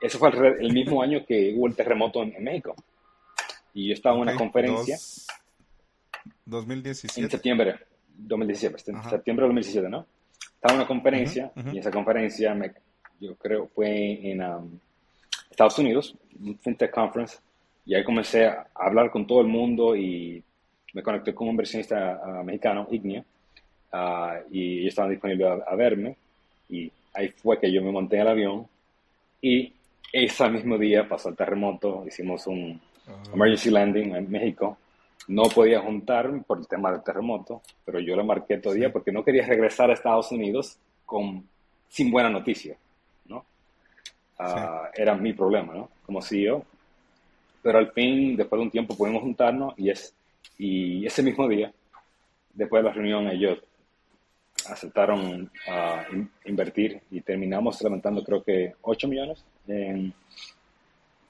[0.00, 2.74] Eso fue el, mismo año que hubo el terremoto en, México.
[3.72, 4.98] Y yo estaba en una conferencia.
[6.46, 7.20] 2017.
[7.20, 7.74] En septiembre
[8.16, 10.06] 2017, en septiembre de 2017, ¿no?
[10.54, 12.72] Estaba en una conferencia y esa conferencia, me,
[13.20, 14.78] yo creo, fue en um,
[15.50, 17.38] Estados Unidos, un FinTech Conference,
[17.86, 20.42] y ahí comencé a hablar con todo el mundo y
[20.94, 23.24] me conecté con un inversionista uh, mexicano, Ignea,
[23.92, 26.16] uh, y ellos estaban disponibles a, a verme
[26.68, 28.66] y ahí fue que yo me monté en el avión
[29.40, 29.72] y
[30.12, 33.22] ese mismo día pasó el terremoto, hicimos un ah.
[33.34, 34.78] emergency landing en México.
[35.28, 39.12] No podía juntarme por el tema del terremoto, pero yo lo marqué todo día porque
[39.12, 41.48] no quería regresar a Estados Unidos con,
[41.88, 42.76] sin buena noticia,
[43.26, 43.44] ¿no?
[44.38, 45.88] Ah, era mi problema, ¿no?
[46.04, 46.64] Como CEO.
[47.62, 50.14] Pero al fin, después de un tiempo, pudimos juntarnos y, es,
[50.58, 51.72] y ese mismo día,
[52.52, 53.58] después de la reunión, ellos
[54.68, 56.04] aceptaron a
[56.44, 59.44] invertir y terminamos levantando creo que 8 millones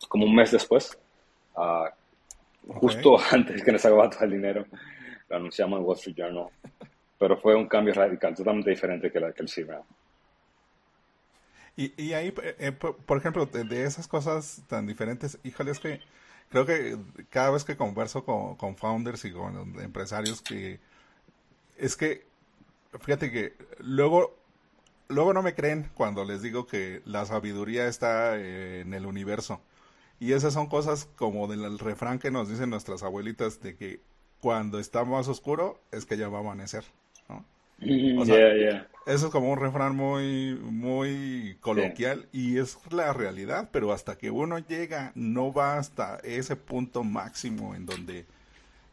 [0.08, 0.96] como un mes después,
[2.66, 4.66] justo antes que nos acabara todo el dinero,
[5.28, 6.48] lo anunciamos en Wall Street Journal,
[7.18, 9.66] pero fue un cambio radical, totalmente diferente que, la, que el c
[11.76, 16.00] Y, y ahí, eh, eh, por ejemplo, de, esas cosas tan diferentes, híjole, es que
[16.50, 16.96] creo que
[17.30, 20.78] cada vez que converso con, con founders y con empresarios que
[21.76, 22.24] es que,
[23.00, 24.36] fíjate que luego,
[25.08, 29.60] luego no me creen cuando les digo que la sabiduría está en el universo.
[30.20, 34.00] Y esas son cosas como del refrán que nos dicen nuestras abuelitas de que
[34.40, 36.84] cuando está más oscuro es que ya va a amanecer.
[37.28, 37.44] ¿no?
[39.06, 44.30] Eso es como un refrán muy, muy coloquial y es la realidad, pero hasta que
[44.30, 48.26] uno llega, no va hasta ese punto máximo en donde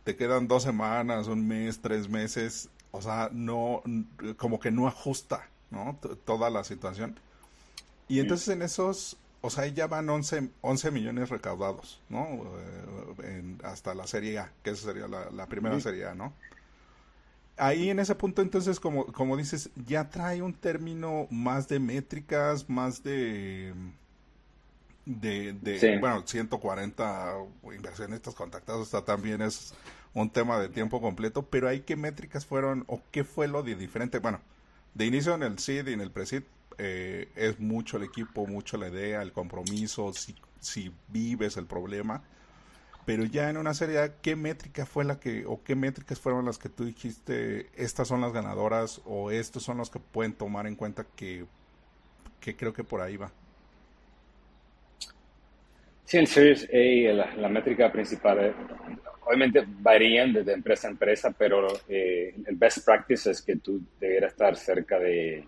[0.04, 3.84] te quedan dos semanas, un mes, tres meses, o sea, no,
[4.38, 5.98] como que no ajusta, ¿no?
[6.26, 7.18] toda la situación.
[8.10, 12.28] Y entonces en esos, o sea, ya van 11, 11 millones recaudados, ¿no?
[13.24, 16.34] Eh, hasta la Serie A, que esa sería la, primera Serie A, ¿no?
[17.58, 22.70] ahí en ese punto entonces como, como dices, ya trae un término más de métricas,
[22.70, 23.74] más de
[25.06, 27.34] de, de bueno, 140
[27.76, 29.74] inversionistas contactados está también es
[30.14, 33.76] un tema de tiempo completo, pero ahí qué métricas fueron o qué fue lo de
[33.76, 34.20] diferente.
[34.20, 34.42] Bueno,
[34.94, 36.44] de inicio en el SID y en el PRESID
[36.82, 42.24] eh, es mucho el equipo, mucho la idea, el compromiso, si, si vives el problema
[43.06, 46.58] pero ya en una serie, ¿qué métrica fue la que, o qué métricas fueron las
[46.58, 50.76] que tú dijiste, estas son las ganadoras, o estos son los que pueden tomar en
[50.76, 51.46] cuenta que,
[52.40, 53.32] que creo que por ahí va?
[56.06, 58.54] Sí, en Series A la, métrica principal, eh,
[59.26, 64.34] obviamente varían desde empresa a empresa, pero eh, el best practice es que tú debieras
[64.34, 65.48] estar cerca de,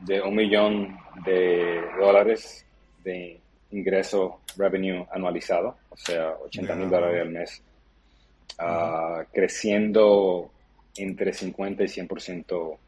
[0.00, 2.64] de un millón de dólares
[3.02, 7.62] de ingreso revenue anualizado, o sea, 80 mil dólares al mes,
[8.58, 10.50] ah, creciendo
[10.96, 12.78] entre 50 y 100%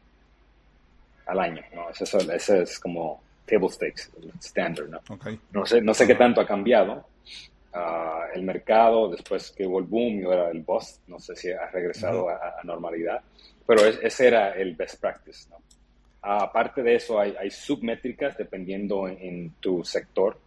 [1.27, 1.89] al año, ¿no?
[1.89, 2.17] Eso,
[2.61, 4.09] es como table stakes,
[4.41, 4.99] standard, ¿no?
[5.51, 7.05] No sé, no sé qué tanto ha cambiado.
[7.71, 11.51] Ah, el mercado, después que hubo el boom y ahora el boss, no sé si
[11.51, 13.21] ha regresado a, normalidad,
[13.65, 15.57] pero ese era el best practice, ¿no?
[16.21, 20.37] Aparte de eso, hay, hay submétricas dependiendo en tu sector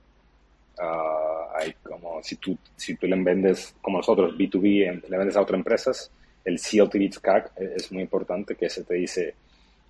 [0.78, 5.42] Ah, hay como si tú, si tú le vendes, como nosotros, B2B, le vendes a
[5.42, 6.11] otras empresas,
[6.44, 9.35] el CLTV to CAC es muy importante, que se te dice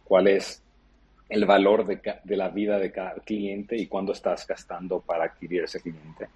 [0.04, 0.60] cuál es
[1.28, 5.64] el valor de, de, la vida de cada cliente y cuándo estás gastando para adquirir
[5.64, 6.28] ese cliente.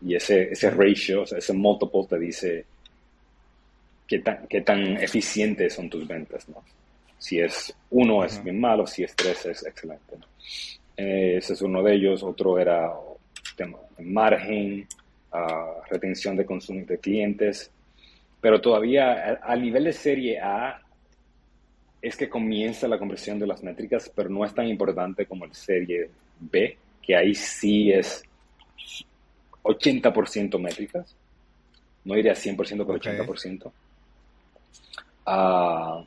[0.00, 2.64] Y ese, ese ratio, ese multiple te dice
[4.06, 6.62] qué tan, qué tan eficientes son tus ventas, ¿no?
[7.22, 10.16] Si es uno es bien malo, si es tres es excelente.
[10.96, 12.20] Eh, ese es uno de ellos.
[12.24, 12.92] Otro era
[14.00, 14.88] margen,
[15.88, 17.70] retención de consumo de clientes,
[18.40, 20.82] pero todavía a, nivel de serie A
[22.00, 25.54] es que comienza la conversión de las métricas, pero no es tan importante como el
[25.54, 28.24] serie B, que ahí sí es
[29.62, 31.14] 80% métricas.
[32.04, 33.70] No iría 100%, pero 80%.
[35.24, 36.04] Uh,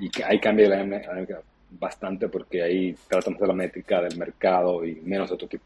[0.00, 4.96] y que ahí cambia la bastante porque ahí tratamos de la métrica del mercado y
[5.02, 5.64] menos de otro tipo.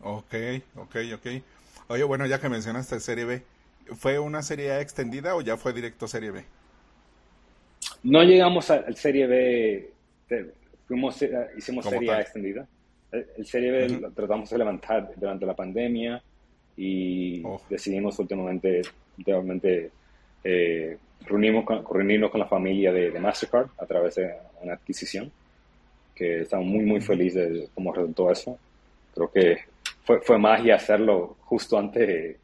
[0.00, 0.34] Ok,
[0.76, 1.26] ok, ok.
[1.88, 3.42] Oye, bueno, ya que mencionaste Serie B,
[3.96, 6.44] ¿fue una Serie A extendida o ya fue directo Serie B?
[8.04, 9.90] No llegamos al Serie B,
[10.86, 12.68] fuimos, eh, hicimos Serie A extendida.
[13.10, 16.22] El, Serie B lo tratamos de levantar durante la pandemia
[16.76, 17.60] y oh.
[17.68, 18.82] decidimos últimamente,
[19.16, 19.90] últimamente
[20.44, 25.30] eh, reunimos con, reunirnos con la familia de, de, Mastercard a través de una adquisición,
[26.14, 28.58] que estamos muy, muy felices de cómo resultó eso.
[29.14, 29.58] Creo que
[30.04, 32.36] fue, fue magia hacerlo justo antes,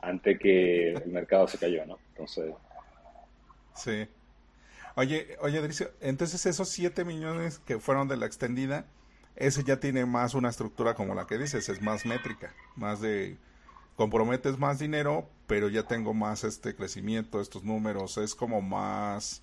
[0.00, 1.98] antes que el mercado se cayó, ¿no?
[2.12, 2.52] Entonces...
[3.74, 4.06] Sí.
[4.96, 8.86] Oye, oye, Adricio, entonces esos 7 millones que fueron de la extendida,
[9.36, 13.38] ese ya tiene más una estructura como la que dices, es más métrica, más de
[14.00, 19.42] comprometes más dinero, pero ya tengo más este crecimiento, estos números, es como más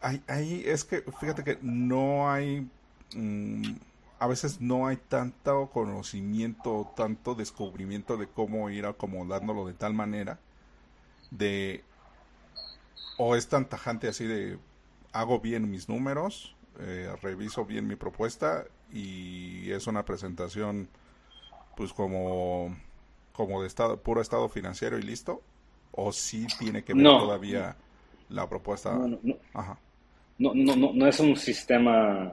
[0.00, 2.66] ahí, es que fíjate que no hay
[3.14, 3.74] mm,
[4.18, 10.38] a veces no hay tanto conocimiento, tanto descubrimiento de cómo ir acomodándolo de tal manera
[11.30, 11.84] de
[13.18, 14.58] o es tan tajante así de
[15.12, 20.88] hago bien mis números, eh, reviso bien mi propuesta y es una presentación
[21.76, 22.76] pues como
[23.32, 25.42] como de estado puro estado financiero y listo
[25.92, 27.76] o sí tiene que ver todavía
[28.28, 29.18] la propuesta no
[30.38, 32.32] no, no, no, es un sistema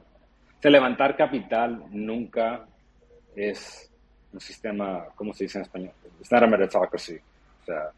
[0.70, 2.66] levantar capital nunca.
[3.36, 3.92] Es
[4.34, 5.92] un sistema, ¿cómo se dice en español?
[6.20, 7.16] It's not a meritocracy.
[7.16, 7.92] O sea,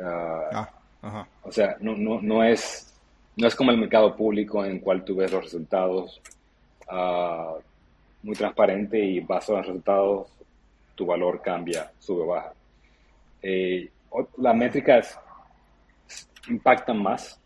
[0.00, 0.70] ah,
[1.02, 2.92] ah, o sea no, no, no es
[3.36, 6.20] no es como el mercado público en el cual tú ves los resultados
[6.90, 7.60] uh,
[8.22, 10.28] muy transparente y basado en los resultados
[10.96, 12.52] tu valor cambia, sube o baja.
[13.42, 13.88] Eh,
[14.38, 15.20] las métricas
[16.48, 17.40] impactan más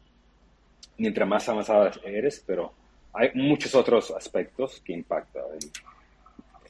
[0.96, 2.72] mientras más avanzada eres, pero
[3.12, 5.42] hay muchos otros aspectos que impactan.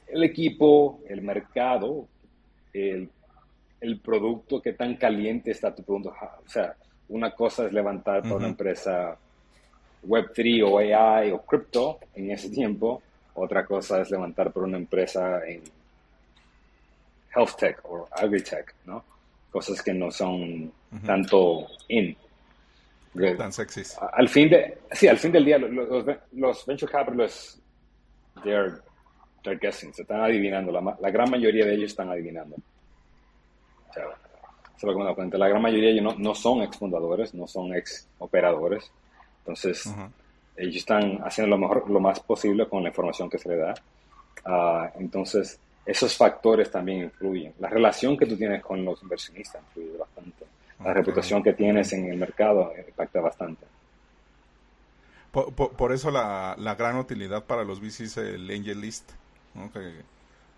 [0.07, 2.07] El, equipo, el mercado,
[2.73, 3.09] el,
[3.79, 6.15] el, producto, qué tan caliente está tu producto.
[6.45, 6.75] O sea,
[7.09, 9.17] una cosa es levantar para una empresa
[10.07, 13.01] Web3 o AI o crypto en ese tiempo.
[13.35, 15.61] Otra cosa es levantar por una empresa en
[17.35, 19.03] health tech o agritech, ¿no?
[19.51, 20.71] Cosas que no son
[21.05, 22.15] tanto in.
[23.37, 23.97] Tan sexys.
[24.13, 27.59] Al fin de, sí, al fin del día, los, los venture capitalists,
[28.43, 28.77] they're,
[29.43, 30.71] they're guessing, se están adivinando.
[30.71, 32.55] La, la, gran mayoría de ellos están adivinando.
[33.89, 34.05] O sea,
[34.77, 35.37] se lo cuenta.
[35.37, 38.89] La gran mayoría de ellos no, no son ex fundadores, no son ex operadores.
[39.39, 39.93] Entonces,
[40.55, 43.73] ellos están haciendo lo mejor, lo más posible con la información que se les da.
[44.45, 47.53] Uh, entonces, esos factores también influyen.
[47.59, 50.45] La relación que tú tienes con los inversionistas influye bastante.
[50.83, 53.65] La reputación que tienes en el mercado impacta bastante.
[55.31, 59.11] Por, eso la, gran utilidad para los VCs el Angel List,
[59.71, 60.01] que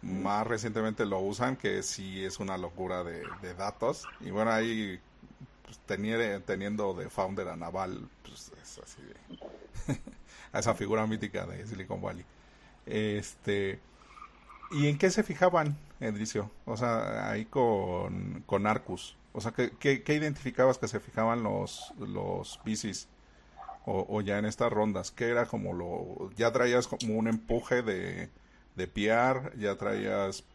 [0.02, 4.08] más recientemente lo usan, que sí es una locura de, datos.
[4.22, 5.00] Y bueno, ahí
[5.64, 9.94] pues, teniendo, de founder a Naval, pues es así de,
[10.54, 12.26] a esa figura mítica de Silicon Valley.
[12.86, 13.80] Este,
[14.74, 16.50] ¿Y en qué se fijaban, Edricio?
[16.66, 19.16] O sea, ahí con, con Arcus.
[19.34, 23.08] O sea, ¿qué, identificabas que se fijaban los, los bicis?
[23.86, 26.32] O, ya en estas rondas, ¿qué era como lo...
[26.38, 28.30] Ya traías como un empuje de,
[28.76, 30.46] de PR, ya traías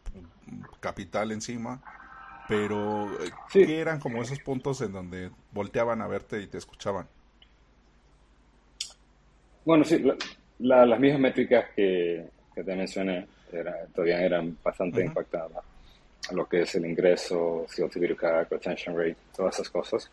[0.79, 1.79] capital encima,
[2.47, 7.07] pero eh, ¿qué eran como esos puntos en donde volteaban a verte y te escuchaban?
[9.63, 10.03] Bueno, sí,
[10.57, 13.27] las mismas métricas que, te mencioné
[13.93, 15.63] todavía eran bastante impactadas
[16.31, 20.11] lo que es el ingreso, CO2 CAC, retention rate, todas esas cosas.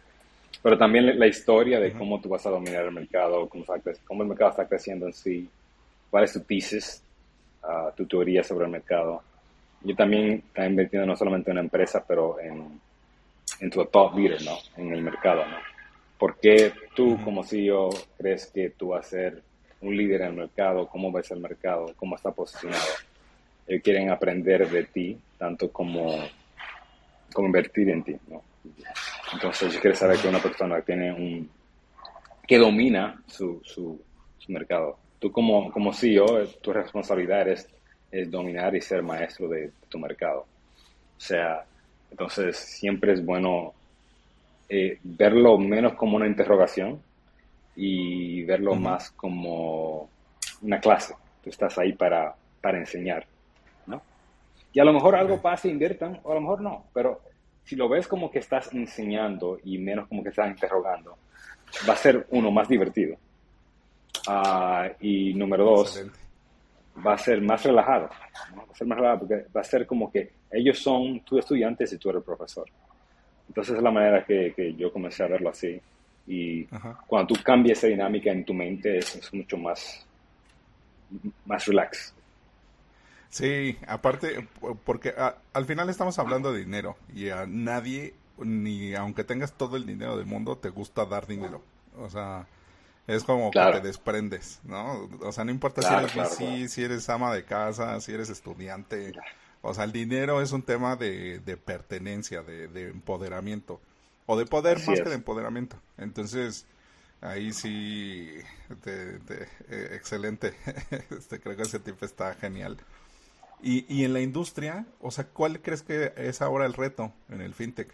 [0.63, 3.65] Pero también la historia de cómo tú vas a dominar el mercado, cómo,
[4.07, 5.49] cómo, el mercado está creciendo en sí,
[6.11, 7.03] cuál es tu thesis,
[7.63, 9.23] uh, tu teoría sobre el mercado.
[9.83, 12.81] Yo también he invertido no solamente en una empresa, pero en,
[13.61, 14.57] en tu top leader, ¿no?
[14.77, 15.57] En el mercado, ¿no?
[16.19, 19.43] ¿Por qué tú como CEO crees que tú vas a ser
[19.83, 20.89] un líder en el mercado?
[20.89, 21.93] ¿Cómo ves el mercado?
[21.99, 22.83] ¿Cómo está posicionado?
[23.67, 26.15] Ellos quieren aprender de ti, tanto como,
[27.33, 28.43] como invertir en ti, ¿no?
[29.33, 31.51] Entonces, yo quiero saber que una persona tiene un,
[32.47, 34.01] que domina su, su,
[34.49, 34.97] mercado.
[35.19, 37.69] Tú como, como CEO, tu responsabilidad es,
[38.13, 40.47] es dominar y ser maestro de, tu mercado.
[41.17, 41.65] O sea,
[42.13, 43.75] entonces siempre es bueno
[44.69, 47.03] eh, verlo menos como una interrogación
[47.75, 50.09] y verlo más como
[50.63, 51.15] una clase.
[51.43, 53.27] Tú estás ahí para, para enseñar.
[54.77, 57.23] Y a lo mejor algo pasa e inviertan, o a lo mejor no, pero
[57.65, 61.17] si lo ves como que estás enseñando y menos como que estás interrogando,
[61.89, 63.17] va a ser uno más divertido.
[64.29, 66.05] Ah, y número dos,
[67.05, 68.11] va a ser más relajado.
[68.55, 71.95] Va a ser más relajado porque va a ser como que ellos son tus estudiantes
[71.95, 72.69] y tú eres el profesor.
[73.49, 75.81] Entonces es la manera que, que yo comencé a verlo así.
[76.27, 76.65] Y
[77.07, 80.07] cuando tú cambias esa dinámica en tu mente es, es mucho más,
[81.47, 82.13] más relax.
[83.37, 84.49] Sí, aparte,
[84.87, 85.15] porque
[85.53, 90.17] al final estamos hablando de dinero y a nadie, ni aunque tengas todo el dinero
[90.17, 91.61] del mundo, te gusta dar dinero.
[91.99, 92.47] O sea,
[93.07, 95.07] es como que te desprendes, ¿no?
[95.21, 99.13] O sea, no importa si eres claro, si eres ama de casa, si eres estudiante.
[99.61, 103.83] O sea, el dinero es un tema de, de pertenencia, de, de, empoderamiento.
[104.25, 105.77] O de poder más que de empoderamiento.
[105.99, 106.65] Entonces,
[107.21, 108.31] ahí sí,
[108.83, 109.21] de,
[109.69, 110.55] eh, excelente.
[111.11, 112.79] este, creo que ese tipo está genial.
[113.63, 117.41] Y, y en la industria, o sea, ¿cuál crees que es ahora el reto en
[117.41, 117.93] el fintech?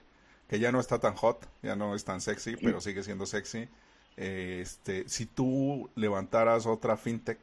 [0.48, 3.68] Que ya no está tan hot, ya no es tan sexy, pero sigue siendo sexy.
[4.16, 7.38] este, si tú levantaras otra fintech,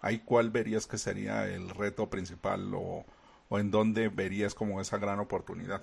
[0.00, 3.06] ¿ahí cuál verías que sería el reto principal o,
[3.48, 5.82] o en dónde verías como esa gran oportunidad?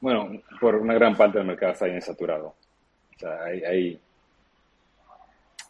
[0.00, 2.54] Bueno, por una gran parte del mercado está bien saturado.
[3.16, 4.00] O sea, hay, hay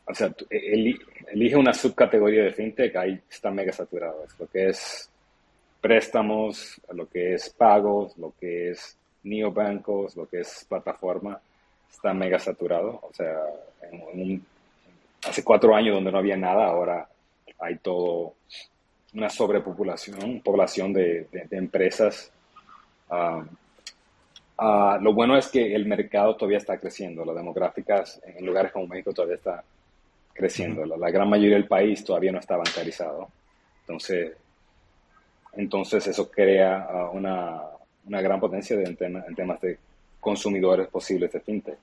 [0.06, 0.96] o sea, e,
[1.32, 4.24] elige una subcategoría de fintech, ahí está mega saturado.
[4.24, 5.10] Es lo que es
[5.80, 11.40] préstamos, lo que es pagos, lo que es neobancos, lo que es plataforma,
[11.90, 13.00] está mega saturado.
[13.02, 13.38] O sea,
[15.26, 17.08] hace cuatro años donde no había nada, ahora
[17.58, 18.34] hay todo
[19.14, 22.30] una sobrepopulación, población de, empresas.
[23.10, 23.46] Um,
[24.56, 27.24] Ah, lo bueno es que el mercado todavía está creciendo.
[27.24, 29.64] Las demográficas en lugares como México todavía está
[30.34, 30.84] creciendo.
[30.84, 33.28] la, gran mayoría del país todavía no está bancarizado.
[33.80, 34.32] Entonces,
[35.52, 37.62] entonces eso crea ah, una,
[38.06, 39.78] una, gran potencia en, en, temas de
[40.20, 41.78] consumidores posibles de fintech.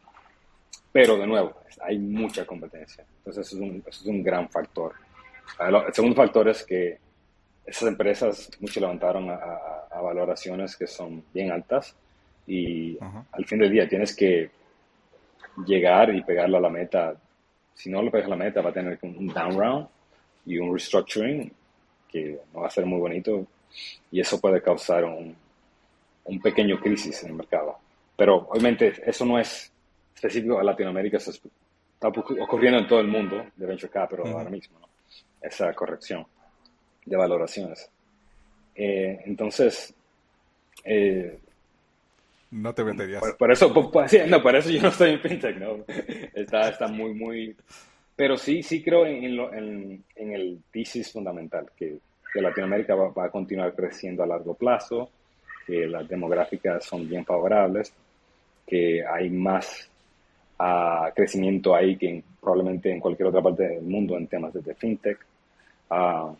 [0.91, 3.06] Pero de nuevo, hay mucha competencia.
[3.20, 4.93] Entonces eso es un, eso es un gran factor.
[5.58, 6.99] Ah, el segundo factor es que
[7.66, 9.36] esas empresas mucho levantaron a,
[9.89, 11.95] a, valoraciones que son bien altas
[12.47, 12.97] y
[13.32, 14.49] al fin del día tienes que
[15.66, 17.16] llegar y pegarle a la meta.
[17.74, 19.88] Si no le pegas la meta, va a tener un down round
[20.46, 21.52] y un restructuring
[22.10, 23.48] que no va a ser muy bonito
[24.12, 25.36] y eso puede causar un,
[26.26, 27.78] un pequeño crisis en el mercado.
[28.16, 29.72] Pero obviamente eso no es
[30.14, 34.78] específico a Latinoamérica, eso está ocurriendo en todo el mundo de venture capital ahora mismo,
[35.42, 36.26] esa corrección
[37.06, 37.90] de valoraciones.
[38.76, 39.94] Eh, entonces,
[40.84, 41.40] eh,
[42.52, 43.24] no te venderías.
[43.39, 43.74] Por, eso,
[44.28, 45.86] no, por eso yo no estoy en fintech, ¿no?
[46.34, 47.56] Está, está muy, muy...
[48.16, 51.97] Pero sí, sí creo en, en, el thesis fundamental, que,
[52.32, 55.10] que Latinoamérica va, a continuar creciendo a largo plazo,
[55.66, 57.93] que las demográficas son bien favorables,
[58.68, 59.89] que hay más
[60.60, 65.18] uh, crecimiento ahí que probablemente en cualquier otra parte del mundo en temas de, fintech.
[65.89, 66.36] Uh,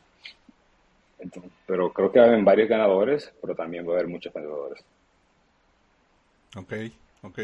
[1.66, 4.84] pero creo que va a haber varios ganadores, pero también va a haber muchos perdedores.
[6.56, 6.74] Ok,
[7.24, 7.39] ok.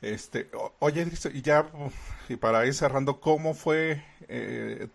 [0.00, 1.66] Este, oye, y ya,
[2.28, 4.04] y para ir cerrando, ¿cómo fue?
[4.28, 4.88] Eh,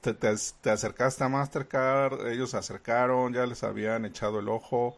[0.00, 2.26] te, te, acercaste a Mastercard?
[2.26, 3.32] ¿Ellos se acercaron?
[3.32, 4.96] ¿Ya les habían echado el ojo?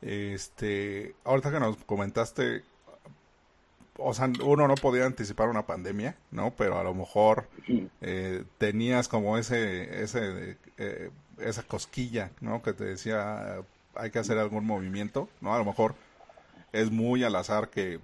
[0.00, 2.62] Este, ahorita que nos comentaste,
[3.98, 6.52] o sea, uno no podía anticipar una pandemia, ¿no?
[6.56, 7.48] Pero a lo mejor
[8.00, 12.62] eh, tenías como ese, ese, eh, esa cosquilla, ¿no?
[12.62, 13.62] Que te decía,
[13.94, 15.54] hay que hacer algún movimiento, ¿no?
[15.54, 15.94] A lo mejor
[16.72, 18.00] es muy al azar que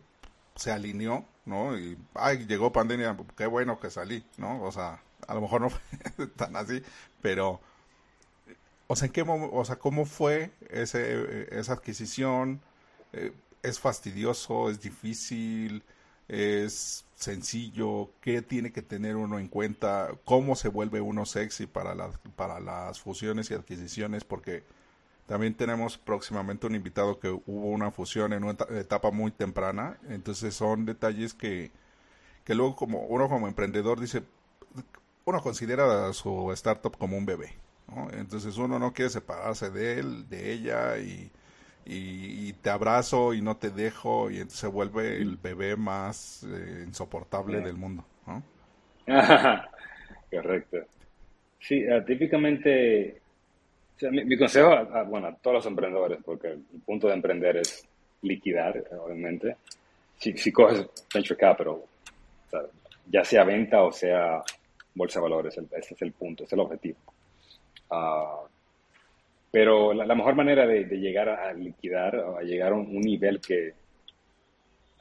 [0.57, 1.79] se alineó, ¿no?
[1.79, 4.63] Y, ay, llegó pandemia, qué bueno que salí, ¿no?
[4.63, 5.71] O sea, a lo mejor no
[6.17, 6.83] fue tan así,
[7.21, 7.61] pero,
[8.87, 12.61] o sea, ¿en qué o sea, cómo fue ese, esa adquisición?
[13.13, 14.71] Eh, ¿Es fastidioso?
[14.71, 15.83] ¿Es difícil?
[16.29, 18.11] ¿Es sencillo?
[18.21, 20.11] ¿Qué tiene que tener uno en cuenta?
[20.25, 24.25] ¿Cómo se vuelve uno sexy para, las para las fusiones y adquisiciones?
[24.25, 24.65] Porque
[25.27, 30.55] también tenemos próximamente un invitado que hubo una fusión en una etapa muy temprana, entonces
[30.55, 31.71] son detalles que,
[32.45, 34.23] que luego como uno como emprendedor dice,
[35.25, 37.55] uno considera a su startup como un bebé,
[37.89, 38.11] ¿no?
[38.11, 41.31] Entonces uno no quiere separarse de él, de ella y,
[41.87, 46.85] y, te abrazo y no te dejo y entonces se vuelve el bebé más eh,
[46.87, 48.05] insoportable del mundo.
[50.31, 50.79] Correcto.
[51.61, 51.85] Sí,
[54.03, 57.57] uh, típicamente mi, consejo, a, bueno, a todos los emprendedores, porque el punto de emprender
[57.59, 57.87] es
[58.23, 59.57] liquidar, obviamente.
[60.17, 61.83] Si, si coges venture capital,
[63.07, 64.43] ya sea venta o sea
[64.95, 66.99] bolsa de valores, ese es el punto, ese es el objetivo.
[67.91, 68.41] Ah,
[69.51, 73.73] pero la, mejor manera de, llegar a, liquidar, a llegar a un, nivel que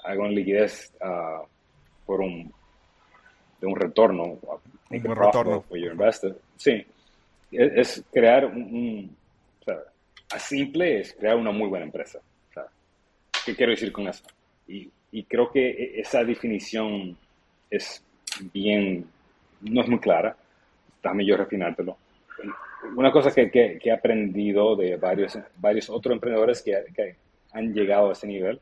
[0.03, 1.43] haga una liquidez uh,
[2.05, 2.53] por un,
[3.59, 4.37] de un retorno,
[4.91, 5.61] un retorno.
[5.61, 6.85] For your investor, sí,
[7.57, 9.15] es, crear un,
[9.61, 9.79] o sea,
[10.31, 12.19] a simple es crear una muy buena empresa.
[12.49, 12.65] O sea,
[13.45, 14.23] ¿Qué quiero decir con eso?
[14.67, 17.17] Y, y, creo que e, esa definición
[17.69, 18.03] es
[18.53, 19.05] bien,
[19.61, 20.35] no es muy clara,
[21.01, 21.97] déjame yo refinártelo.
[22.95, 27.15] Una cosa que, que, he aprendido de varios, varios otros emprendedores que, que
[27.53, 28.59] han llegado a ese nivel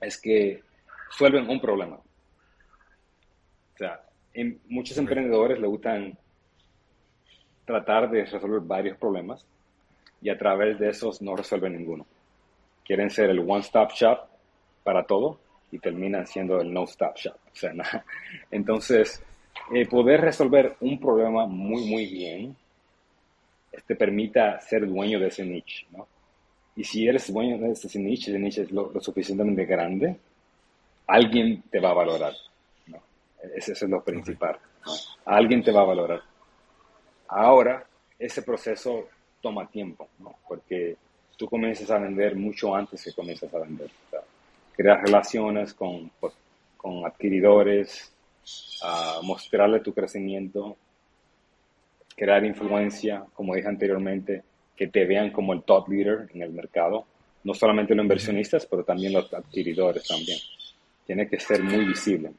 [0.00, 0.62] es que
[1.10, 1.96] suelven un problema.
[1.96, 4.02] O sea,
[4.34, 6.18] en muchos emprendedores le gustan
[7.68, 9.46] tratar de resolver varios problemas
[10.22, 12.06] y a través de esos no resuelven ninguno.
[12.84, 14.18] Quieren ser el one-stop shop
[14.82, 15.38] para todo
[15.70, 17.36] y terminan siendo el no-stop shop.
[18.50, 19.22] Entonces,
[19.74, 22.56] eh, poder resolver un problema muy, muy bien
[23.86, 26.08] te permita ser dueño de ese niche, ¿no?
[26.74, 30.16] Y si eres dueño de ese niche, ese niche es lo, suficientemente grande,
[31.06, 32.32] alguien te va a valorar,
[32.86, 32.98] ¿no?
[33.54, 34.58] Ese, es lo principal,
[35.26, 36.22] Alguien te va a valorar.
[37.28, 37.86] Ahora,
[38.18, 39.08] ese proceso
[39.40, 40.34] toma tiempo, ¿no?
[40.48, 40.96] porque
[41.36, 43.90] tú comienzas a vender mucho antes que comienzas a vender.
[44.76, 46.34] crear relaciones con, pues,
[46.76, 48.12] con adquiridores,
[49.22, 50.76] mostrarle tu crecimiento,
[52.16, 54.42] crear influencia, como dije anteriormente,
[54.76, 57.04] que te vean como el top leader en el mercado,
[57.44, 60.38] no solamente los inversionistas, pero también los adquiridores también.
[61.06, 62.32] Tiene que ser muy visible.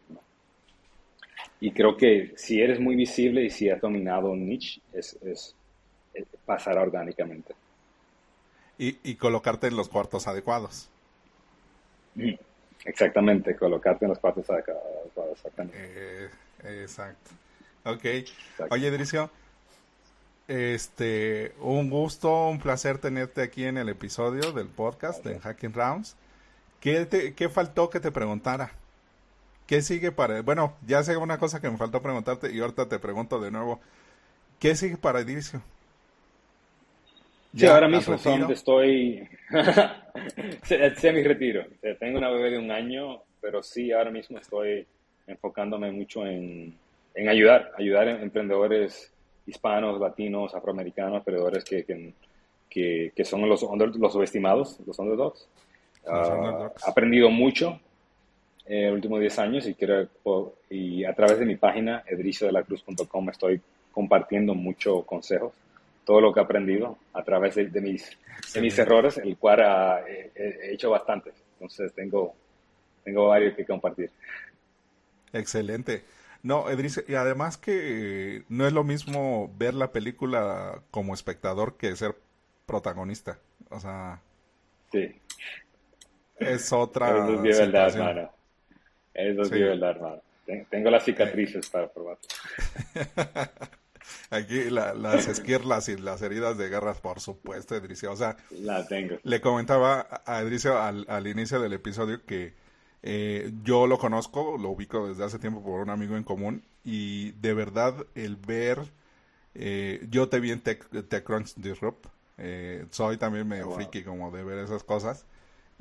[1.61, 5.55] Y creo que si eres muy visible y si has dominado un niche, es, es,
[6.45, 7.53] pasará orgánicamente.
[8.77, 10.89] Y, y, colocarte en los cuartos adecuados.
[12.85, 14.81] Exactamente, colocarte en las partes adecuadas.
[15.33, 15.77] Exactamente.
[15.79, 16.29] Eh,
[16.63, 17.31] exacto.
[17.83, 18.05] Ok.
[18.69, 19.29] Oye, Edricio,
[20.47, 26.15] este, un gusto, un placer tenerte aquí en el episodio del podcast de Hacking Rounds.
[26.79, 28.71] ¿Qué, ¿Qué faltó que te preguntara?
[29.69, 30.41] ¿Qué sigue para...
[30.41, 33.79] Bueno, ya sé una cosa que me faltó preguntarte y ahorita te pregunto de nuevo.
[34.57, 35.61] ¿Qué sigue para Edricio?
[37.55, 39.29] Sí, ahora mismo donde estoy
[40.95, 41.67] semi-retiro.
[41.99, 44.87] Tengo una bebé de un año, pero sí, ahora mismo estoy
[45.27, 46.75] enfocándome mucho en,
[47.13, 49.13] en ayudar, ayudar a emprendedores
[49.45, 51.85] hispanos, latinos, afroamericanos, emprendedores que,
[52.67, 55.47] que, que, son los, los subestimados, los underdogs.
[56.05, 57.79] He ah, aprendido mucho
[58.69, 59.75] los últimos 10 años y,
[60.69, 63.61] y a través de mi página edriciodelacruz.com estoy
[63.91, 65.53] compartiendo mucho consejos,
[66.05, 68.17] todo lo que he aprendido a través de, mis,
[68.53, 69.59] de mis errores, el cual
[70.07, 71.31] he, hecho bastante.
[71.53, 72.35] Entonces tengo,
[73.03, 74.11] tengo varios que compartir.
[75.33, 76.03] Excelente.
[76.41, 81.95] No, Edricio, y además que no es lo mismo ver la película como espectador que
[81.95, 82.15] ser
[82.65, 83.39] protagonista.
[83.69, 84.21] O sea.
[84.91, 85.19] Sí.
[86.37, 87.27] Es otra.
[87.43, 88.31] Es verdad,
[89.13, 90.21] Eso es verdad, hermano.
[90.69, 92.17] Tengo las cicatrices para probar.
[94.31, 98.11] Aquí las esquirlas y las heridas de guerras, por supuesto, Edricio.
[98.11, 99.17] O sea, la tengo.
[99.23, 102.53] Le comentaba a Edricio al, al inicio del episodio que
[103.01, 107.31] eh, yo lo conozco, lo ubico desde hace tiempo por un amigo en común y
[107.33, 108.79] de verdad el ver,
[109.55, 112.07] eh, yo te vi en Tech, TechCrunch Disrupt,
[112.37, 115.25] eh, soy también medio friki como de ver esas cosas,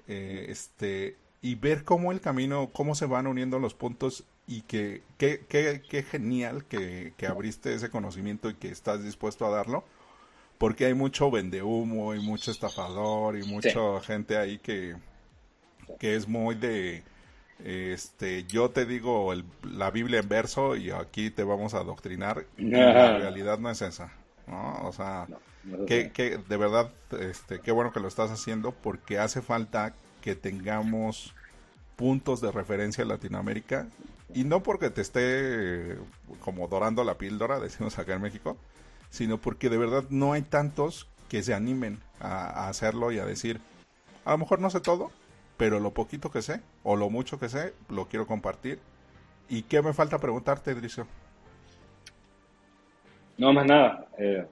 [0.07, 5.45] este y ver cómo el camino, cómo se van uniendo los puntos y que qué
[5.47, 9.85] que, genial que, que abriste ese conocimiento y que estás dispuesto a darlo
[10.57, 14.97] porque hay mucho vendehumo y mucho estafador y mucha gente ahí que,
[16.01, 17.05] que es muy de
[17.65, 19.33] este yo te digo
[19.63, 23.83] la Biblia en verso y aquí te vamos a adoctrinar y la realidad no es
[23.83, 24.13] esa
[24.47, 24.81] ¿no?
[24.83, 25.27] o sea
[25.87, 30.35] que, que, de verdad este qué bueno que lo estás haciendo porque hace falta que
[30.35, 31.35] tengamos
[31.97, 33.89] puntos de referencia en Latinoamérica
[34.35, 35.97] y no porque te esté
[36.41, 38.57] como dorando la píldora decimos acá en México
[39.11, 43.61] sino porque de verdad no hay tantos que se animen a hacerlo y a decir
[44.25, 45.11] a lo mejor no sé todo
[45.59, 48.79] pero lo poquito que sé, o lo mucho que sé, lo quiero compartir.
[49.51, 51.07] ¿Y qué me falta preguntarte, Edricio?
[53.37, 54.07] No, más nada.
[54.19, 54.47] Eh,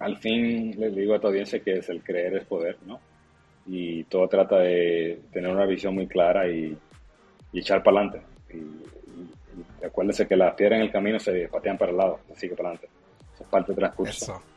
[0.00, 3.00] al fin les digo a tu audiencia que es el creer es poder, ¿no?
[3.66, 6.76] Y todo trata de tener una visión muy clara y,
[7.52, 8.22] echar para adelante.
[8.54, 12.54] Y, acuérdense que las piedras en el camino se patean para el lado, así que
[12.54, 12.88] para adelante.
[13.34, 14.42] Eso es parte de transcurso.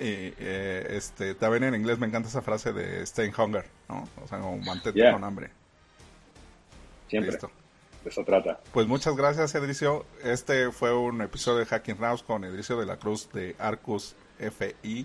[0.00, 4.08] Y eh, este, también en inglés me encanta esa frase de stay hunger, ¿no?
[4.22, 5.50] O sea, como mantente con hambre.
[7.08, 7.32] Siempre.
[7.32, 7.50] Listo.
[8.04, 8.60] De eso trata.
[8.72, 10.06] Pues muchas gracias, Edricio.
[10.22, 15.04] Este fue un episodio de Hacking Rounds con Edricio de la Cruz de Arcus FI.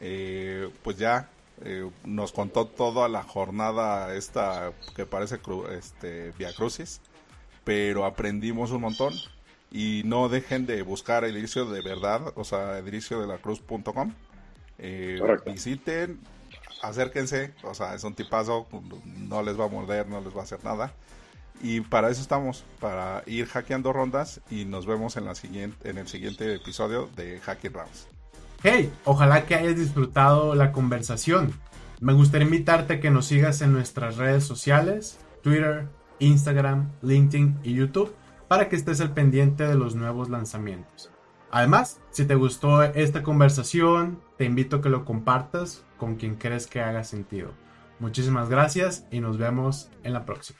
[0.00, 1.28] Eh, pues ya
[1.62, 5.38] eh, nos contó toda la jornada esta que parece
[5.72, 7.00] este, Via Crucis,
[7.64, 9.14] pero aprendimos un montón
[9.70, 14.12] y no dejen de buscar Edricio de verdad, o sea, edriciodelacruz.com.
[14.78, 16.20] Eh, visiten,
[16.82, 18.66] acérquense, o sea, es un tipazo,
[19.04, 20.92] no les va a morder, no les va a hacer nada.
[21.62, 25.98] Y para eso estamos, para ir hackeando rondas y nos vemos en, la siguiente, en
[25.98, 28.08] el siguiente episodio de Hacking Rounds.
[28.66, 31.52] Hey, ojalá que hayas disfrutado la conversación.
[32.00, 35.86] Me gustaría invitarte a que nos sigas en nuestras redes sociales, Twitter,
[36.18, 38.14] Instagram, LinkedIn y YouTube
[38.48, 41.10] para que estés al pendiente de los nuevos lanzamientos.
[41.50, 46.66] Además, si te gustó esta conversación, te invito a que lo compartas con quien crees
[46.66, 47.50] que haga sentido.
[48.00, 50.58] Muchísimas gracias y nos vemos en la próxima.